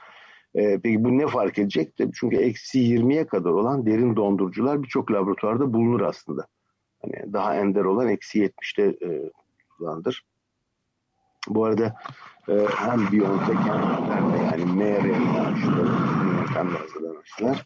e, 0.55 0.81
peki 0.81 1.05
bu 1.05 1.19
ne 1.19 1.27
fark 1.27 1.59
edecek? 1.59 1.95
Çünkü 2.15 2.37
eksi 2.37 2.79
20'ye 2.79 3.27
kadar 3.27 3.51
olan 3.51 3.87
derin 3.87 4.17
dondurucular 4.17 4.83
birçok 4.83 5.13
laboratuvarda 5.13 5.73
bulunur 5.73 6.01
aslında. 6.01 6.47
Hani 7.03 7.33
daha 7.33 7.57
ender 7.57 7.85
olan 7.85 8.09
eksi 8.09 8.45
70'te 8.45 8.83
e, 8.83 9.31
tutulandır. 9.59 10.25
Bu 11.49 11.65
arada 11.65 11.95
e, 12.49 12.53
hem 12.77 13.01
hem 13.01 14.33
de 14.33 14.39
yani 14.45 14.65
mRNA 14.65 15.47
aşıları, 15.47 15.89
yöntemle 16.37 16.79
hazırlanan 16.79 17.23
aşılar 17.23 17.65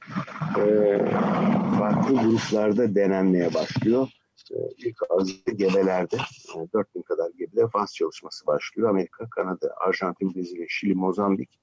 e, 0.56 0.98
farklı 1.78 2.14
gruplarda 2.14 2.94
denenmeye 2.94 3.54
başlıyor. 3.54 4.08
E, 4.50 4.56
ilk 4.76 4.96
azı 5.10 5.32
gebelerde, 5.56 6.16
e, 6.56 6.72
4000 6.72 7.02
kadar 7.02 7.30
gebede 7.38 7.68
faz 7.68 7.94
çalışması 7.94 8.46
başlıyor. 8.46 8.90
Amerika, 8.90 9.30
Kanada, 9.30 9.74
Arjantin, 9.86 10.34
Brezilya, 10.34 10.66
Şili, 10.68 10.94
Mozambik, 10.94 11.60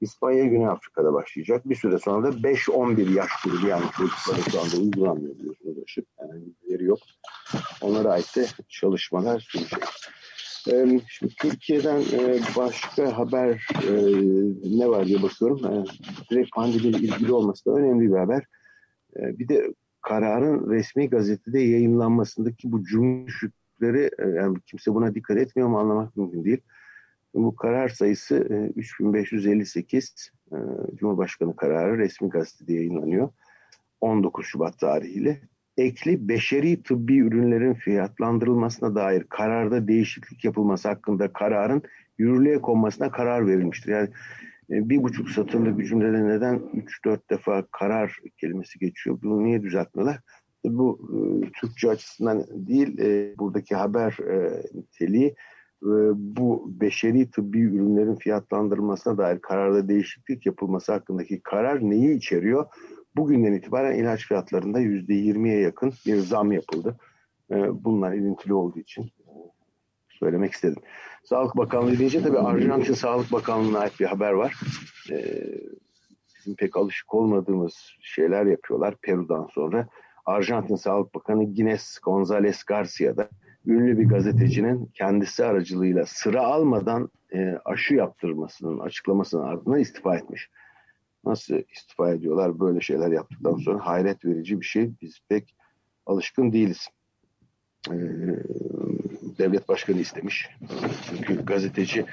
İspanya, 0.00 0.44
Güney 0.44 0.66
Afrika'da 0.66 1.12
başlayacak. 1.12 1.68
Bir 1.68 1.74
süre 1.74 1.98
sonra 1.98 2.32
da 2.32 2.48
5-11 2.48 3.12
yaş 3.12 3.30
grubu 3.44 3.66
yani 3.66 3.84
çocuklara 3.96 4.50
şu 4.50 4.60
anda 4.60 4.76
uygulanmıyor 4.76 5.34
biliyorsunuz 5.38 5.76
aşı. 5.84 6.04
Yani 6.20 6.42
bir 6.68 6.80
yok. 6.80 6.98
Onlara 7.80 8.10
ait 8.10 8.36
de 8.36 8.46
çalışmalar 8.68 9.40
sürecek. 9.40 9.84
Şimdi 11.08 11.34
Türkiye'den 11.40 12.02
başka 12.56 13.18
haber 13.18 13.66
ne 14.64 14.88
var 14.88 15.06
diye 15.06 15.22
bakıyorum. 15.22 15.86
Direkt 16.30 16.52
pandemiyle 16.54 16.98
ilgili 16.98 17.32
olması 17.32 17.64
da 17.64 17.70
önemli 17.70 18.12
bir 18.12 18.18
haber. 18.18 18.44
Bir 19.16 19.48
de 19.48 19.74
kararın 20.02 20.70
resmi 20.70 21.10
gazetede 21.10 21.60
yayınlanmasındaki 21.60 22.72
bu 22.72 22.84
cümle 22.84 24.10
yani 24.36 24.58
kimse 24.66 24.94
buna 24.94 25.14
dikkat 25.14 25.36
etmiyor 25.36 25.68
mu 25.68 25.78
anlamak 25.78 26.16
mümkün 26.16 26.44
değil. 26.44 26.60
Bu 27.34 27.56
karar 27.56 27.88
sayısı 27.88 28.36
3558 28.76 30.32
Cumhurbaşkanı 30.94 31.56
kararı 31.56 31.98
resmi 31.98 32.28
gazetede 32.28 32.72
yayınlanıyor. 32.72 33.28
19 34.00 34.46
Şubat 34.46 34.78
tarihiyle 34.78 35.40
ekli 35.80 36.28
beşeri 36.28 36.82
tıbbi 36.82 37.18
ürünlerin 37.18 37.74
fiyatlandırılmasına 37.74 38.94
dair 38.94 39.24
kararda 39.24 39.88
değişiklik 39.88 40.44
yapılması 40.44 40.88
hakkında 40.88 41.32
kararın 41.32 41.82
yürürlüğe 42.18 42.60
konmasına 42.60 43.10
karar 43.10 43.46
verilmiştir. 43.46 43.92
Yani 43.92 44.08
e, 44.70 44.88
bir 44.88 45.02
buçuk 45.02 45.30
satırlık 45.30 45.78
bir 45.78 45.84
cümlede 45.84 46.24
neden 46.24 46.62
üç 46.74 47.04
dört 47.04 47.30
defa 47.30 47.66
karar 47.72 48.18
kelimesi 48.40 48.78
geçiyor? 48.78 49.18
Bunu 49.22 49.44
niye 49.44 49.62
düzeltmiyorlar? 49.62 50.20
Bu 50.64 51.00
e, 51.12 51.50
Türkçe 51.60 51.90
açısından 51.90 52.44
değil, 52.50 52.98
e, 52.98 53.38
buradaki 53.38 53.74
haber 53.74 54.18
e, 54.28 54.62
niteliği 54.74 55.34
e, 55.82 55.90
bu 56.14 56.72
beşeri 56.80 57.30
tıbbi 57.30 57.60
ürünlerin 57.60 58.16
fiyatlandırılmasına 58.16 59.18
dair 59.18 59.38
kararda 59.38 59.88
değişiklik 59.88 60.46
yapılması 60.46 60.92
hakkındaki 60.92 61.40
karar 61.40 61.80
neyi 61.90 62.16
içeriyor? 62.16 62.66
Bugünden 63.20 63.52
itibaren 63.52 63.98
ilaç 63.98 64.26
fiyatlarında 64.26 64.80
%20'ye 64.80 65.60
yakın 65.60 65.92
bir 66.06 66.16
zam 66.16 66.52
yapıldı. 66.52 66.96
Ee, 67.50 67.84
bunlar 67.84 68.12
ilintili 68.12 68.54
olduğu 68.54 68.78
için 68.78 69.02
e, 69.02 69.32
söylemek 70.08 70.52
istedim. 70.52 70.82
Sağlık 71.24 71.56
Bakanlığı 71.56 71.98
deyince 71.98 72.22
tabii 72.22 72.38
Arjantin 72.38 72.94
Sağlık 72.94 73.32
Bakanlığı'na 73.32 73.78
ait 73.78 74.00
bir 74.00 74.06
haber 74.06 74.32
var. 74.32 74.60
Ee, 75.10 75.44
bizim 76.36 76.56
pek 76.56 76.76
alışık 76.76 77.14
olmadığımız 77.14 77.74
şeyler 78.00 78.46
yapıyorlar 78.46 78.94
Peru'dan 79.02 79.48
sonra. 79.54 79.88
Arjantin 80.26 80.76
Sağlık 80.76 81.14
Bakanı 81.14 81.44
Gines 81.44 81.98
González 82.02 82.66
Garcia 82.66 83.16
da 83.16 83.28
ünlü 83.66 83.98
bir 83.98 84.08
gazetecinin 84.08 84.90
kendisi 84.94 85.44
aracılığıyla 85.44 86.06
sıra 86.06 86.42
almadan 86.42 87.10
e, 87.34 87.58
aşı 87.64 87.94
yaptırmasının 87.94 88.78
açıklamasının 88.78 89.42
ardından 89.42 89.80
istifa 89.80 90.16
etmiş. 90.16 90.50
Nasıl 91.24 91.54
istifa 91.72 92.10
ediyorlar 92.10 92.60
böyle 92.60 92.80
şeyler 92.80 93.10
yaptıktan 93.10 93.56
sonra 93.56 93.86
hayret 93.86 94.24
verici 94.24 94.60
bir 94.60 94.66
şey. 94.66 94.90
Biz 95.02 95.20
pek 95.28 95.54
alışkın 96.06 96.52
değiliz. 96.52 96.88
Ee, 97.88 97.94
devlet 99.38 99.68
başkanı 99.68 100.00
istemiş. 100.00 100.48
Çünkü 101.08 101.44
gazeteci 101.44 102.06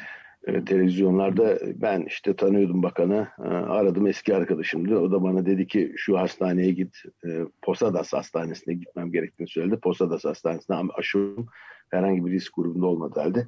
e, 0.47 0.65
televizyonlarda 0.65 1.59
ben 1.75 2.01
işte 2.01 2.35
tanıyordum 2.35 2.83
bakanı 2.83 3.27
e, 3.39 3.47
aradım 3.47 4.07
eski 4.07 4.35
arkadaşımdı 4.35 4.97
o 4.99 5.11
da 5.11 5.23
bana 5.23 5.45
dedi 5.45 5.67
ki 5.67 5.93
şu 5.97 6.19
hastaneye 6.19 6.71
git 6.71 6.95
e, 7.25 7.29
Posadas 7.61 8.13
hastanesine 8.13 8.73
gitmem 8.73 9.11
gerektiğini 9.11 9.47
söyledi 9.47 9.79
Posadas 9.79 10.25
hastanesine 10.25 10.75
ama 10.75 10.93
aşım 10.93 11.47
herhangi 11.89 12.25
bir 12.25 12.31
risk 12.31 12.55
grubunda 12.55 12.85
olmadı 12.85 13.19
halde 13.19 13.45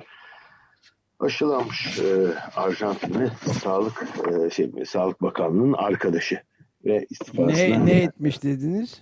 aşılanmış 1.19 1.99
e, 1.99 2.33
Arjantinli 2.55 3.31
sağlık 3.63 4.07
e, 4.31 4.49
şey 4.49 4.71
sağlık 4.88 5.21
bakanlığının 5.21 5.73
arkadaşı 5.73 6.41
ve 6.85 7.05
istifasına 7.09 7.77
ne, 7.77 7.85
ne 7.85 8.01
etmiş 8.03 8.43
dediniz? 8.43 9.01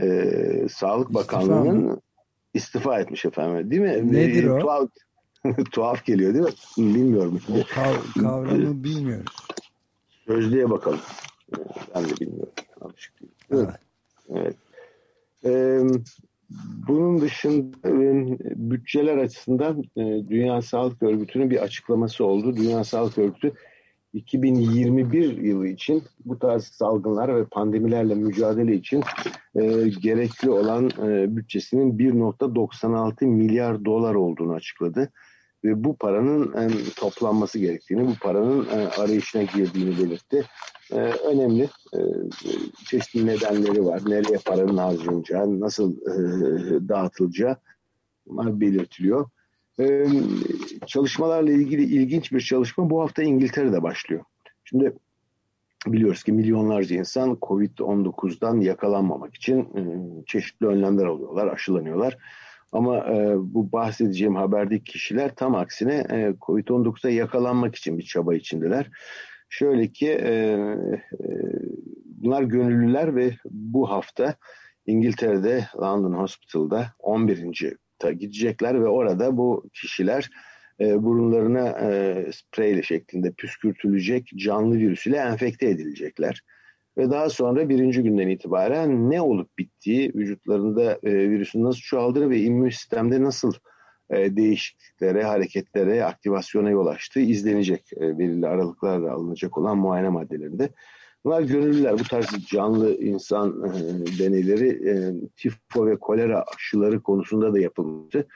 E, 0.00 0.66
sağlık 0.70 1.14
bakanlığının 1.14 2.02
istifa 2.54 3.00
etmiş 3.00 3.24
efendim 3.24 3.70
değil 3.70 3.82
mi? 3.82 4.12
Nedir 4.12 4.44
e, 4.44 4.52
o? 4.52 4.58
Tuhaf, 4.58 4.88
tuhaf 5.72 6.04
geliyor 6.04 6.34
değil 6.34 6.44
mi? 6.44 6.94
Bilmiyorum. 6.94 7.40
O 7.50 7.74
kav 7.74 8.22
kavramı 8.22 8.84
bilmiyoruz. 8.84 9.36
Sözlüğe 10.26 10.70
bakalım. 10.70 11.00
Ben 11.94 12.04
de 12.04 12.16
bilmiyorum. 12.20 12.52
Alışık 12.80 13.12
değilim. 13.20 13.34
Evet. 13.50 13.80
evet. 14.28 14.56
Ee, 15.44 15.80
bunun 16.88 17.20
dışında 17.20 17.88
e, 17.88 18.26
bütçeler 18.56 19.16
açısından 19.16 19.82
e, 19.96 20.02
Dünya 20.28 20.62
Sağlık 20.62 21.02
Örgütü'nün 21.02 21.50
bir 21.50 21.62
açıklaması 21.62 22.24
oldu. 22.24 22.56
Dünya 22.56 22.84
Sağlık 22.84 23.18
Örgütü 23.18 23.52
2021 24.12 25.38
yılı 25.38 25.68
için 25.68 26.02
bu 26.24 26.38
tarz 26.38 26.64
salgınlar 26.64 27.36
ve 27.36 27.44
pandemilerle 27.44 28.14
mücadele 28.14 28.74
için 28.74 29.02
e, 29.54 29.88
gerekli 29.88 30.50
olan 30.50 30.90
bütçesinin 31.36 31.98
1.96 31.98 33.26
milyar 33.26 33.84
dolar 33.84 34.14
olduğunu 34.14 34.52
açıkladı 34.52 35.12
ve 35.66 35.84
bu 35.84 35.96
paranın 35.96 36.52
e, 36.52 36.68
toplanması 36.96 37.58
gerektiğini, 37.58 38.06
bu 38.06 38.14
paranın 38.22 38.66
e, 38.66 38.88
arayışına 38.88 39.42
girdiğini 39.42 39.98
belirtti. 39.98 40.44
E, 40.92 40.96
önemli 40.96 41.62
e, 41.94 41.98
çeşitli 42.86 43.26
nedenleri 43.26 43.84
var. 43.84 44.02
Nereye 44.06 44.38
paranın 44.44 44.76
harcanacağı, 44.76 45.60
nasıl 45.60 45.92
e, 45.92 46.88
dağıtılacağı 46.88 47.56
bunlar 48.26 48.60
belirtiliyor. 48.60 49.28
E, 49.80 50.06
çalışmalarla 50.86 51.52
ilgili 51.52 51.82
ilginç 51.84 52.32
bir 52.32 52.40
çalışma 52.40 52.90
bu 52.90 53.02
hafta 53.02 53.22
İngiltere'de 53.22 53.82
başlıyor. 53.82 54.24
Şimdi 54.64 54.92
biliyoruz 55.86 56.22
ki 56.22 56.32
milyonlarca 56.32 56.96
insan 56.96 57.30
Covid-19'dan 57.30 58.60
yakalanmamak 58.60 59.34
için 59.34 59.60
e, 59.60 59.82
çeşitli 60.26 60.66
önlemler 60.66 61.04
alıyorlar, 61.04 61.46
aşılanıyorlar. 61.46 62.18
Ama 62.72 62.98
e, 62.98 63.34
bu 63.36 63.72
bahsedeceğim 63.72 64.36
haberdeki 64.36 64.92
kişiler 64.92 65.34
tam 65.34 65.54
aksine 65.54 65.94
e, 65.94 66.34
Covid-19'a 66.40 67.10
yakalanmak 67.10 67.76
için 67.76 67.98
bir 67.98 68.02
çaba 68.02 68.34
içindeler. 68.34 68.90
Şöyle 69.48 69.92
ki 69.92 70.08
e, 70.08 70.32
e, 70.32 71.28
bunlar 72.04 72.42
gönüllüler 72.42 73.16
ve 73.16 73.36
bu 73.44 73.90
hafta 73.90 74.34
İngiltere'de 74.86 75.64
London 75.76 76.12
Hospital'da 76.12 76.86
11. 76.98 77.76
ta 77.98 78.12
gidecekler 78.12 78.80
ve 78.80 78.88
orada 78.88 79.36
bu 79.36 79.68
kişiler 79.74 80.30
e, 80.80 81.02
burunlarına 81.02 81.68
e, 81.68 82.26
spreyle 82.32 82.82
şeklinde 82.82 83.32
püskürtülecek 83.32 84.32
canlı 84.36 84.74
virüs 84.74 85.06
ile 85.06 85.16
enfekte 85.16 85.68
edilecekler 85.68 86.42
ve 86.98 87.10
daha 87.10 87.30
sonra 87.30 87.68
birinci 87.68 88.02
günden 88.02 88.28
itibaren 88.28 89.10
ne 89.10 89.20
olup 89.20 89.58
bittiği, 89.58 90.12
vücutlarında 90.14 90.98
e, 91.02 91.30
virüsün 91.30 91.64
nasıl 91.64 91.80
çoğaldığı 91.80 92.30
ve 92.30 92.40
immün 92.40 92.70
sistemde 92.70 93.22
nasıl 93.22 93.52
e, 94.10 94.36
değişikliklere, 94.36 95.24
hareketlere, 95.24 96.04
aktivasyona 96.04 96.70
yol 96.70 96.86
açtığı 96.86 97.20
izlenecek 97.20 97.90
e, 98.00 98.18
belirli 98.18 98.46
aralıklarla 98.46 99.12
alınacak 99.12 99.58
olan 99.58 99.78
muayene 99.78 100.08
maddelerinde. 100.08 100.68
Bunlar 101.24 101.42
gönüllüler. 101.42 101.98
Bu 101.98 102.02
tarz 102.02 102.46
canlı 102.46 102.94
insan 102.94 103.64
e, 103.64 103.70
deneyleri 104.18 104.90
e, 104.90 104.94
tifo 105.36 105.86
ve 105.86 105.96
kolera 105.96 106.44
aşıları 106.56 107.02
konusunda 107.02 107.52
da 107.52 107.60
yapılmıştı. 107.60 108.26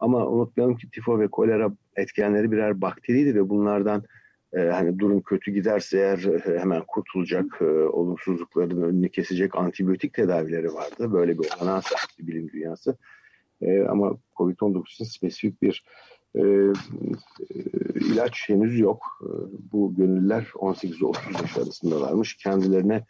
Ama 0.00 0.26
unutmayalım 0.26 0.76
ki 0.76 0.90
tifo 0.90 1.18
ve 1.18 1.28
kolera 1.28 1.72
etkenleri 1.96 2.52
birer 2.52 2.80
bakteriydi 2.80 3.34
ve 3.34 3.48
bunlardan 3.48 4.02
e, 4.56 4.60
hani 4.60 4.98
durum 4.98 5.22
kötü 5.22 5.50
giderse 5.50 5.98
eğer 5.98 6.24
e, 6.24 6.60
hemen 6.60 6.82
kurtulacak 6.88 7.58
e, 7.60 7.64
olumsuzlukların 7.64 8.82
önünü 8.82 9.08
kesecek 9.08 9.54
antibiyotik 9.54 10.14
tedavileri 10.14 10.74
vardı. 10.74 11.12
Böyle 11.12 11.38
bir 11.38 11.48
olanağa 11.60 11.82
sahipti 11.82 12.26
bilim 12.26 12.48
dünyası. 12.48 12.96
E, 13.60 13.82
ama 13.82 14.16
COVID-19 14.36 14.92
için 14.92 15.04
spesifik 15.04 15.62
bir 15.62 15.84
e, 16.34 16.40
e, 16.40 16.72
ilaç 17.94 18.48
henüz 18.48 18.78
yok. 18.78 19.02
E, 19.22 19.28
bu 19.72 19.94
gönüllüler 19.94 20.42
18-30 20.54 21.42
yaş 21.42 21.56
arasındalarmış. 21.56 22.36
Kendilerine 22.36 23.04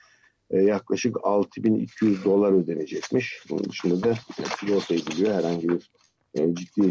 e, 0.50 0.62
yaklaşık 0.62 1.16
6200 1.22 2.24
dolar 2.24 2.52
ödenecekmiş. 2.52 3.42
Bunun 3.50 3.64
dışında 3.64 4.02
da 4.02 4.14
sigorta 4.60 4.94
ediliyor. 4.94 5.34
Herhangi 5.34 5.68
bir 5.68 5.90
e, 6.38 6.54
ciddi 6.54 6.90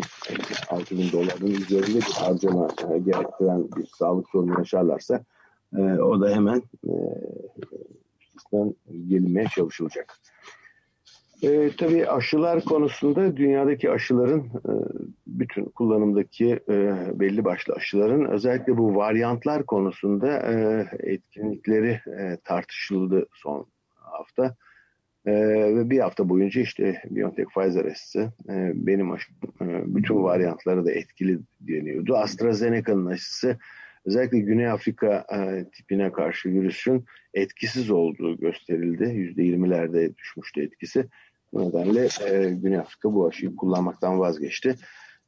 6 0.69 0.97
bin 0.97 1.12
doların 1.12 1.47
üzerinde 1.47 1.97
bir 1.97 2.01
harcama 2.01 2.67
e, 2.67 2.97
gerektiren 2.97 3.67
bir 3.77 3.86
sağlık 3.86 4.29
sorunu 4.29 4.60
yaşarlarsa 4.60 5.23
e, 5.77 5.81
o 5.81 6.21
da 6.21 6.29
hemen 6.29 6.63
e, 6.84 6.93
üstesinden 8.21 8.75
gelinmeye 9.08 9.47
çalışılacak. 9.55 10.19
E, 11.43 11.71
tabii 11.77 12.10
aşılar 12.10 12.62
konusunda 12.62 13.38
dünyadaki 13.38 13.91
aşıların 13.91 14.39
e, 14.39 14.71
bütün 15.27 15.65
kullanımdaki 15.65 16.60
e, 16.69 16.95
belli 17.19 17.45
başlı 17.45 17.73
aşıların 17.73 18.25
özellikle 18.25 18.77
bu 18.77 18.95
varyantlar 18.95 19.65
konusunda 19.65 20.38
e, 20.38 20.88
etkinlikleri 20.99 21.99
e, 22.08 22.38
tartışıldı 22.43 23.25
son 23.34 23.65
hafta. 23.95 24.55
Ee, 25.25 25.31
ve 25.75 25.89
bir 25.89 25.99
hafta 25.99 26.29
boyunca 26.29 26.61
işte 26.61 27.01
BioNTech 27.09 27.47
Pfizer 27.49 27.85
aşısı 27.85 28.19
e, 28.49 28.71
benim 28.75 29.11
aşım 29.11 29.35
e, 29.61 29.65
bütün 29.95 30.23
varyantları 30.23 30.85
da 30.85 30.91
etkili 30.91 31.39
deniyordu. 31.59 32.17
AstraZeneca'nın 32.17 33.05
aşısı 33.05 33.57
özellikle 34.05 34.39
Güney 34.39 34.67
Afrika 34.67 35.25
e, 35.35 35.65
tipine 35.69 36.11
karşı 36.11 36.49
virüsün 36.49 37.05
etkisiz 37.33 37.91
olduğu 37.91 38.38
gösterildi. 38.38 39.03
%20'lerde 39.03 40.17
düşmüştü 40.17 40.61
etkisi. 40.61 41.05
Bu 41.53 41.69
nedenle 41.69 42.07
e, 42.29 42.49
Güney 42.49 42.77
Afrika 42.77 43.13
bu 43.13 43.27
aşıyı 43.27 43.55
kullanmaktan 43.55 44.19
vazgeçti. 44.19 44.75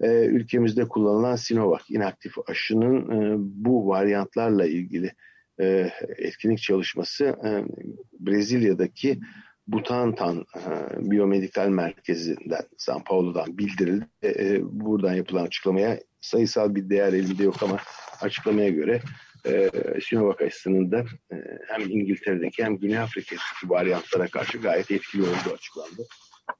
E, 0.02 0.26
ülkemizde 0.26 0.88
kullanılan 0.88 1.36
Sinovac 1.36 1.82
inaktif 1.90 2.34
aşının 2.48 3.22
e, 3.22 3.36
bu 3.40 3.88
varyantlarla 3.88 4.66
ilgili 4.66 5.12
e, 5.60 5.90
etkinlik 6.18 6.60
çalışması 6.60 7.26
e, 7.26 7.50
Brezilya'daki 8.20 9.20
Butantan 9.68 10.46
e, 10.56 10.62
Biyomedikal 11.12 11.70
Merkezi'nden, 11.70 12.64
San 12.78 13.04
Paulo'dan 13.04 13.58
bildirildi. 13.58 14.06
E, 14.22 14.28
e, 14.28 14.60
buradan 14.64 15.14
yapılan 15.14 15.46
açıklamaya 15.46 16.00
sayısal 16.22 16.76
bir 16.76 16.90
değer 16.90 17.14
elimde 17.14 17.44
yok 17.44 17.64
ama 17.64 17.78
açıklamaya 18.22 18.70
göre 18.70 19.02
e, 19.46 19.70
Sinovac 20.02 20.42
aşısının 20.42 20.92
da 20.92 21.06
e, 21.32 21.36
hem 21.68 21.82
İngiltere'deki 21.82 22.64
hem 22.64 22.78
Güney 22.78 23.00
Afrika'daki 23.00 23.70
varyantlara 23.70 24.28
karşı 24.28 24.58
gayet 24.58 24.92
etkili 24.92 25.22
olduğu 25.22 25.54
açıklandı. 25.54 26.08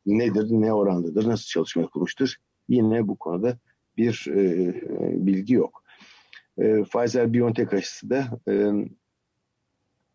Nedir, 0.06 0.48
ne 0.50 0.74
orandadır, 0.74 1.28
nasıl 1.28 1.46
çalışma 1.46 1.82
yapılmıştır? 1.82 2.38
Yine 2.70 3.08
bu 3.08 3.18
konuda 3.18 3.58
bir 3.98 4.26
e, 4.30 4.74
bilgi 5.26 5.54
yok. 5.54 5.84
E, 6.58 6.64
Pfizer-BioNTech 6.64 7.76
aşısı 7.76 8.10
da 8.10 8.40
e, 8.48 8.54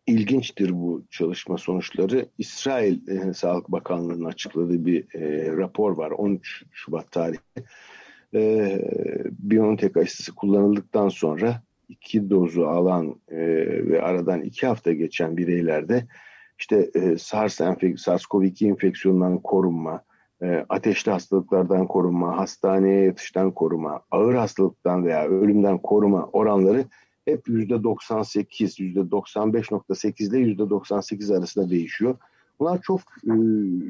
ilginçtir 0.07 0.71
bu 0.73 1.03
çalışma 1.09 1.57
sonuçları. 1.57 2.25
İsrail 2.37 3.07
e, 3.07 3.33
Sağlık 3.33 3.71
Bakanlığı'nın 3.71 4.25
açıkladığı 4.25 4.85
bir 4.85 5.15
e, 5.15 5.51
rapor 5.57 5.97
var 5.97 6.11
13 6.11 6.63
Şubat 6.71 7.11
tarihli. 7.11 7.63
E, 8.33 8.79
BioNTech 9.31 9.97
aşısı 9.97 10.35
kullanıldıktan 10.35 11.09
sonra 11.09 11.61
iki 11.89 12.29
dozu 12.29 12.63
alan 12.63 13.15
e, 13.27 13.37
ve 13.89 14.01
aradan 14.01 14.41
iki 14.41 14.67
hafta 14.67 14.93
geçen 14.93 15.37
bireylerde 15.37 16.07
işte 16.59 16.89
e, 16.95 17.17
SARS 17.17 17.59
SARS-CoV-2 17.61 18.67
enfeksiyonundan 18.67 19.39
korunma, 19.39 20.03
e, 20.41 20.65
ateşli 20.69 21.11
hastalıklardan 21.11 21.87
korunma, 21.87 22.37
hastaneye 22.37 23.05
yatıştan 23.05 23.51
koruma, 23.51 24.01
ağır 24.11 24.35
hastalıktan 24.35 25.05
veya 25.05 25.27
ölümden 25.27 25.77
koruma 25.77 26.29
oranları 26.33 26.85
hep 27.25 27.47
%98, 27.47 28.79
%95.8 28.79 30.23
ile 30.23 30.53
%98 30.53 31.37
arasında 31.37 31.69
değişiyor. 31.69 32.17
Bunlar 32.59 32.81
çok 32.81 32.99
e, 32.99 33.33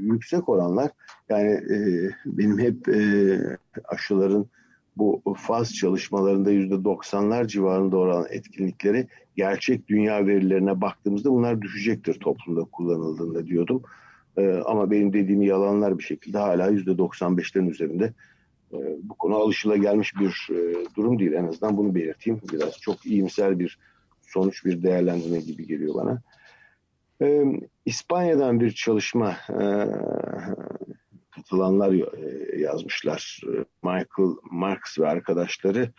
yüksek 0.02 0.50
oranlar. 0.50 0.92
Yani 1.30 1.52
e, 1.52 2.10
benim 2.26 2.60
hep 2.60 2.90
e, 2.90 3.40
aşıların 3.86 4.48
bu 4.98 5.22
faz 5.38 5.74
çalışmalarında 5.74 6.52
yüzde 6.52 6.84
doksanlar 6.84 7.48
civarında 7.48 7.98
olan 7.98 8.26
etkinlikleri 8.30 9.08
gerçek 9.36 9.88
dünya 9.88 10.28
verilerine 10.28 10.82
baktığımızda 10.82 11.32
bunlar 11.32 11.62
düşecektir 11.62 12.14
toplumda 12.14 12.64
kullanıldığında 12.64 13.48
diyordum. 13.48 13.84
Ee, 14.38 14.62
ama 14.66 14.92
benim 14.92 15.14
dediğim 15.14 15.42
yalanlar 15.42 15.98
bir 15.98 16.04
şekilde 16.04 16.38
hala 16.38 16.68
yüzde 16.70 16.98
doksan 16.98 17.38
beşlerin 17.38 17.70
üzerinde 17.70 18.14
ee, 18.74 18.98
bu 19.04 19.16
konu 19.16 19.36
alışılagelmiş 19.36 20.16
bir 20.20 20.48
e, 20.52 20.86
durum 20.96 21.20
değil. 21.20 21.34
En 21.34 21.48
azından 21.48 21.78
bunu 21.78 21.96
belirteyim. 21.96 22.42
Biraz 22.54 22.78
çok 22.78 23.06
iyimser 23.06 23.60
bir 23.60 23.80
sonuç 24.22 24.66
bir 24.66 24.84
değerlendirme 24.84 25.40
gibi 25.40 25.68
geliyor 25.68 25.96
bana. 25.96 26.22
Ee, 27.22 27.44
İspanya'dan 27.86 28.60
bir 28.60 28.72
çalışma 28.72 29.38
e, 29.50 29.66
katılanlar 31.32 31.94
e, 31.94 32.60
yazmışlar. 32.60 33.42
Michael 33.84 34.36
Marks 34.52 35.00
ve 35.00 35.08
arkadaşları 35.08 35.92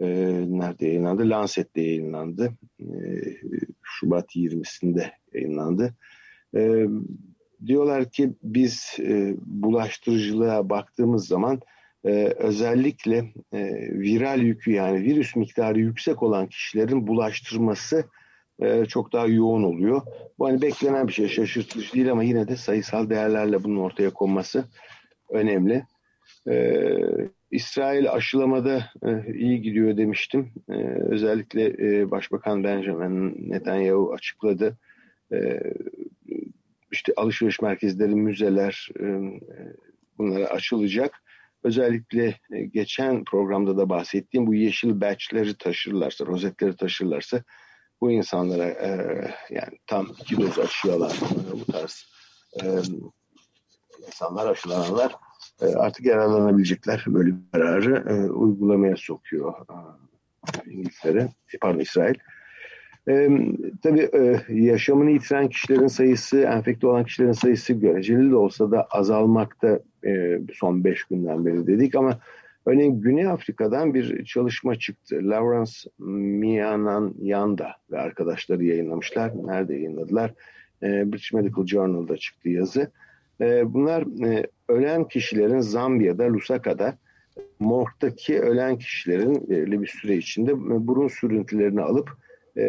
nerede 0.00 0.86
yayınlandı? 0.86 1.30
Lancet'te 1.30 1.80
yayınlandı. 1.82 2.52
Şubat 3.82 4.36
20'sinde 4.36 5.10
yayınlandı. 5.32 5.94
Diyorlar 7.66 8.10
ki 8.10 8.34
biz 8.42 8.96
bulaştırıcılığa 9.46 10.70
baktığımız 10.70 11.26
zaman 11.26 11.60
e, 12.06 12.34
özellikle 12.36 13.16
e, 13.52 13.90
viral 13.92 14.40
yükü 14.40 14.72
yani 14.72 15.02
virüs 15.02 15.36
miktarı 15.36 15.80
yüksek 15.80 16.22
olan 16.22 16.46
kişilerin 16.46 17.06
bulaştırması 17.06 18.04
e, 18.60 18.84
çok 18.84 19.12
daha 19.12 19.26
yoğun 19.26 19.62
oluyor. 19.62 20.02
Bu 20.38 20.46
hani 20.46 20.62
beklenen 20.62 21.08
bir 21.08 21.12
şey 21.12 21.28
şaşırtıcı 21.28 21.92
değil 21.92 22.12
ama 22.12 22.22
yine 22.22 22.48
de 22.48 22.56
sayısal 22.56 23.10
değerlerle 23.10 23.64
bunun 23.64 23.76
ortaya 23.76 24.10
konması 24.10 24.64
önemli. 25.30 25.84
Ee, 26.48 26.98
İsrail 27.50 28.12
aşılamada 28.12 28.90
e, 29.06 29.34
iyi 29.34 29.62
gidiyor 29.62 29.96
demiştim. 29.96 30.52
E, 30.68 30.74
özellikle 31.08 32.10
Başbakan 32.10 32.64
Benjamin 32.64 33.50
Netanyahu 33.50 34.12
açıkladı. 34.12 34.76
E, 35.32 35.60
işte 36.92 37.12
alışveriş 37.16 37.60
merkezleri, 37.60 38.14
müzeler 38.14 38.88
bunlara 40.18 40.46
açılacak. 40.46 41.22
Özellikle 41.66 42.34
e, 42.52 42.64
geçen 42.64 43.24
programda 43.24 43.76
da 43.76 43.88
bahsettiğim 43.88 44.46
bu 44.46 44.54
yeşil 44.54 45.00
batchleri 45.00 45.58
taşırlarsa, 45.58 46.26
rozetleri 46.26 46.76
taşırlarsa 46.76 47.42
bu 48.00 48.10
insanlara 48.10 48.64
e, 48.64 48.90
yani 49.50 49.78
tam 49.86 50.06
iki 50.20 50.40
doz 50.40 50.58
aşı 50.58 50.88
bu 51.52 51.72
tarz 51.72 52.06
e, 52.62 52.64
insanlar 54.06 54.50
aşılananlar 54.50 55.16
e, 55.62 55.66
artık 55.66 56.06
yararlanabilecekler. 56.06 57.04
Böyle 57.06 57.30
bir 57.30 57.50
kararı 57.52 58.04
e, 58.08 58.30
uygulamaya 58.30 58.96
sokuyor 58.96 59.54
e, 59.70 60.70
İngiltere, 60.70 61.28
pardon 61.60 61.80
İsrail. 61.80 62.14
E, 63.08 63.28
tabii 63.82 64.10
e, 64.14 64.42
yaşamını 64.48 65.10
yitiren 65.10 65.48
kişilerin 65.48 65.86
sayısı, 65.86 66.38
enfekte 66.38 66.86
olan 66.86 67.04
kişilerin 67.04 67.32
sayısı 67.32 67.72
göreceli 67.72 68.30
de 68.30 68.36
olsa 68.36 68.70
da 68.70 68.86
azalmakta 68.90 69.80
e, 70.06 70.40
son 70.54 70.84
beş 70.84 71.04
günden 71.04 71.46
beri 71.46 71.66
dedik 71.66 71.94
ama 71.94 72.18
örneğin 72.66 73.00
Güney 73.00 73.26
Afrika'dan 73.26 73.94
bir 73.94 74.24
çalışma 74.24 74.78
çıktı. 74.78 75.16
Lawrence 75.22 75.72
Mianan 75.98 77.14
Yanda 77.22 77.72
ve 77.90 77.98
arkadaşları 77.98 78.64
yayınlamışlar. 78.64 79.32
Nerede 79.46 79.74
yayınladılar? 79.74 80.34
E, 80.82 81.12
British 81.12 81.32
Medical 81.32 81.66
Journal'da 81.66 82.16
çıktı 82.16 82.48
yazı. 82.48 82.90
E, 83.40 83.74
bunlar 83.74 84.04
ölen 84.68 85.08
kişilerin 85.08 85.60
Zambiya'da, 85.60 86.32
Lusaka'da 86.32 86.98
morgdaki 87.58 88.40
ölen 88.40 88.78
kişilerin 88.78 89.48
belirli 89.48 89.82
bir 89.82 89.86
süre 89.86 90.16
içinde 90.16 90.52
burun 90.86 91.08
sürüntülerini 91.08 91.80
alıp 91.82 92.10
e, 92.56 92.62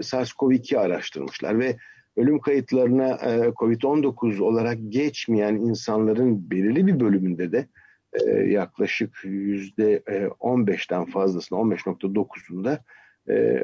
SARS-CoV-2 0.00 0.78
araştırmışlar 0.78 1.58
ve 1.58 1.76
ölüm 2.20 2.40
kayıtlarına 2.40 3.08
e, 3.08 3.48
COVID-19 3.48 4.42
olarak 4.42 4.78
geçmeyen 4.88 5.54
insanların 5.54 6.50
belirli 6.50 6.86
bir 6.86 7.00
bölümünde 7.00 7.52
de 7.52 7.66
e, 8.12 8.30
yaklaşık 8.30 9.20
yüzde 9.24 9.96
15'ten 10.40 11.04
fazlasını 11.04 11.58
15.9'unda 11.58 12.78
e, 13.28 13.62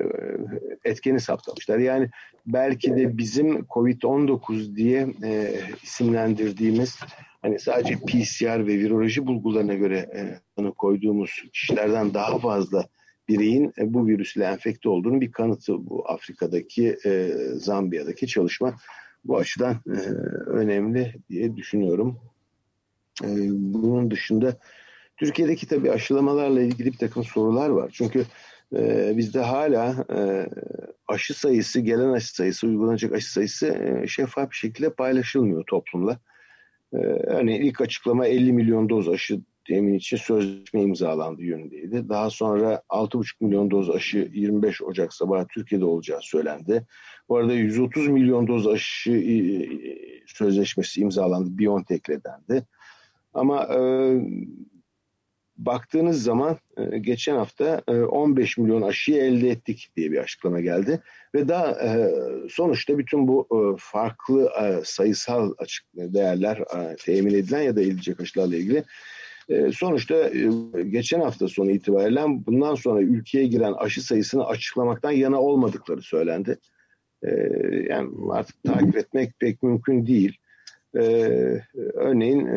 etkeni 0.85 1.21
saptamışlar. 1.21 1.79
Yani 1.79 2.11
belki 2.47 2.97
de 2.97 3.19
bizim 3.19 3.59
COVID-19 3.59 4.77
diye 4.77 5.07
e, 5.25 5.61
isimlendirdiğimiz 5.83 6.99
hani 7.42 7.59
sadece 7.59 7.95
PCR 7.95 8.66
ve 8.66 8.79
viroloji 8.79 9.27
bulgularına 9.27 9.75
göre 9.75 9.99
e, 10.59 10.71
koyduğumuz 10.71 11.31
kişilerden 11.53 12.14
daha 12.14 12.38
fazla 12.38 12.85
bireyin 13.29 13.73
e, 13.79 13.95
bu 13.95 14.07
virüsle 14.07 14.45
enfekte 14.45 14.89
olduğunu 14.89 15.21
bir 15.21 15.33
kanıtı 15.33 15.87
bu 15.87 16.11
Afrika'daki 16.11 16.97
e, 17.05 17.33
Zambiya'daki 17.55 18.27
çalışma 18.27 18.77
bu 19.25 19.39
açıdan 19.39 19.77
e, 19.87 19.99
önemli 20.47 21.15
diye 21.31 21.57
düşünüyorum. 21.57 22.21
E, 23.25 23.29
bunun 23.51 24.11
dışında 24.11 24.59
Türkiye'deki 25.17 25.67
tabii 25.67 25.91
aşılamalarla 25.91 26.62
ilgili 26.62 26.93
bir 26.93 26.99
takım 26.99 27.25
sorular 27.25 27.69
var. 27.69 27.91
Çünkü 27.95 28.25
e, 28.77 29.12
bizde 29.17 29.41
hala 29.41 30.05
e, 30.17 30.49
aşı 31.09 31.35
sayısı, 31.35 31.81
gelen 31.81 32.12
aşı 32.12 32.35
sayısı, 32.35 32.67
uygulanacak 32.67 33.12
aşı 33.12 33.33
sayısı 33.33 33.67
e, 33.67 34.07
şeffaf 34.07 34.51
bir 34.51 34.57
şekilde 34.57 34.91
paylaşılmıyor 34.91 35.65
toplumla. 35.67 36.19
E, 36.93 36.97
örneğin 37.27 37.62
ilk 37.62 37.81
açıklama 37.81 38.27
50 38.27 38.53
milyon 38.53 38.89
doz 38.89 39.09
aşı 39.09 39.41
temin 39.67 39.95
için 39.95 40.17
sözleşme 40.17 40.83
imzalandı 40.83 41.43
yönündeydi. 41.43 42.09
Daha 42.09 42.31
sonra 42.31 42.83
6,5 42.89 43.25
milyon 43.41 43.71
doz 43.71 43.91
aşı 43.91 44.31
25 44.35 44.83
Ocak 44.83 45.15
sabahı 45.15 45.47
Türkiye'de 45.47 45.85
olacağı 45.85 46.21
söylendi. 46.23 46.87
Bu 47.29 47.37
arada 47.37 47.53
130 47.53 48.09
milyon 48.09 48.47
doz 48.47 48.67
aşı 48.67 49.13
e, 49.13 49.37
sözleşmesi 50.27 51.01
imzalandı 51.01 51.59
BioNTech'le 51.59 52.25
dendi. 52.25 52.67
Ama 53.35 53.65
e, 53.65 53.81
baktığınız 55.57 56.23
zaman 56.23 56.57
e, 56.77 56.99
geçen 56.99 57.37
hafta 57.37 57.83
15 57.89 58.59
e, 58.59 58.63
milyon 58.63 58.83
aşıyı 58.83 59.23
elde 59.23 59.51
ettik 59.51 59.91
diye 59.97 60.13
bir 60.13 60.19
açıklama 60.19 60.61
geldi. 60.61 61.01
Ve 61.35 61.49
daha 61.49 61.71
e, 61.71 62.11
sonuçta 62.51 62.99
bütün 62.99 63.29
bu 63.29 63.49
farklı 63.79 64.53
sayısal 64.85 65.53
açık 65.59 65.87
değerler 65.95 66.59
temin 67.05 67.35
edilen 67.35 67.63
ya 67.63 67.77
da 67.77 67.83
edilecek 67.83 68.21
aşılarla 68.21 68.57
ilgili 68.57 68.85
sonuçta 69.73 70.29
geçen 70.83 71.21
hafta 71.21 71.49
sonu 71.49 71.71
itibariyle 71.71 72.21
bundan 72.27 72.75
sonra 72.75 73.03
ülkeye 73.03 73.47
giren 73.47 73.73
aşı 73.73 74.07
sayısını 74.07 74.47
açıklamaktan 74.47 75.11
yana 75.11 75.41
olmadıkları 75.41 76.03
söylendi. 76.03 76.59
Yani 77.89 78.11
artık 78.33 78.63
takip 78.63 78.97
etmek 78.97 79.41
pek 79.41 79.63
mümkün 79.63 80.07
değil. 80.07 80.37
Örneğin 81.95 82.49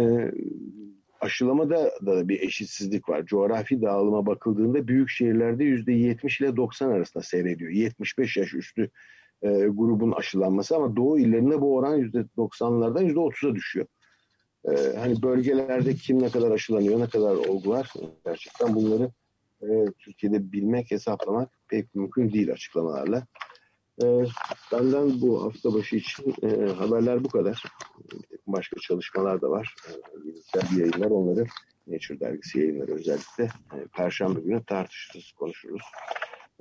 aşılamada 1.22 1.92
da 2.06 2.30
bir 2.30 2.42
eşitsizlik 2.42 3.10
var. 3.10 3.26
Coğrafi 3.26 3.82
dağılıma 3.82 4.26
bakıldığında 4.26 4.88
büyük 4.88 5.10
şehirlerde 5.10 5.64
%70 5.64 6.44
ile 6.44 6.56
90 6.56 6.90
arasında 6.90 7.24
seyrediyor. 7.24 7.72
75 7.72 8.38
yaş 8.38 8.54
üstü 8.54 8.90
e, 9.42 9.48
grubun 9.50 10.12
aşılanması 10.12 10.76
ama 10.76 10.96
doğu 10.96 11.20
illerinde 11.20 11.62
bu 11.62 11.76
oran 11.76 12.02
%90'lardan 12.02 13.14
%30'a 13.14 13.56
düşüyor. 13.56 13.86
E, 14.66 14.98
hani 14.98 15.22
bölgelerde 15.22 15.96
kim 15.96 16.22
ne 16.22 16.30
kadar 16.30 16.52
aşılanıyor, 16.52 17.00
ne 17.00 17.10
kadar 17.10 17.36
olgu 17.36 17.70
var 17.70 17.94
gerçekten 18.26 18.76
bunları 18.76 19.12
e, 19.62 19.86
Türkiye'de 20.00 20.52
bilmek, 20.52 20.92
hesaplamak 20.92 21.50
pek 21.68 21.96
mümkün 21.96 22.34
değil 22.34 22.52
açıklamalarla. 22.52 23.28
E, 24.04 24.06
benden 24.72 25.22
bu 25.22 25.44
hafta 25.44 25.74
başı 25.74 25.96
için 25.96 26.36
e, 26.44 26.48
haberler 26.72 27.24
bu 27.24 27.30
kadar 27.30 27.64
başka 28.48 28.80
çalışmalar 28.82 29.42
da 29.42 29.50
var. 29.50 29.76
Ee, 29.90 30.24
bilimsel 30.24 30.78
yayınlar 30.78 31.12
onları 31.12 31.46
Nature 31.88 32.20
dergisi 32.20 32.60
yayınları 32.60 32.92
özellikle 32.92 33.44
e, 33.44 33.78
Perşembe 33.98 34.40
günü 34.40 34.64
tartışırız, 34.64 35.32
konuşuruz. 35.32 35.82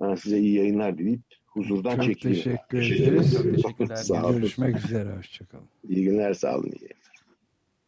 Ben 0.00 0.14
size 0.14 0.38
iyi 0.38 0.54
yayınlar 0.54 0.98
dileyip 0.98 1.20
huzurdan 1.46 1.96
Çok 1.96 2.04
çekiliyorum. 2.04 2.42
teşekkür 2.42 3.02
ederiz. 3.02 3.42
Teşekkürler. 3.42 4.30
Görüşmek 4.32 4.84
üzere. 4.84 5.16
Hoşçakalın. 5.16 5.68
İyi 5.88 6.04
günler, 6.04 6.34
sağ 6.34 6.56
olun. 6.56 6.72
İyi. 6.80 6.88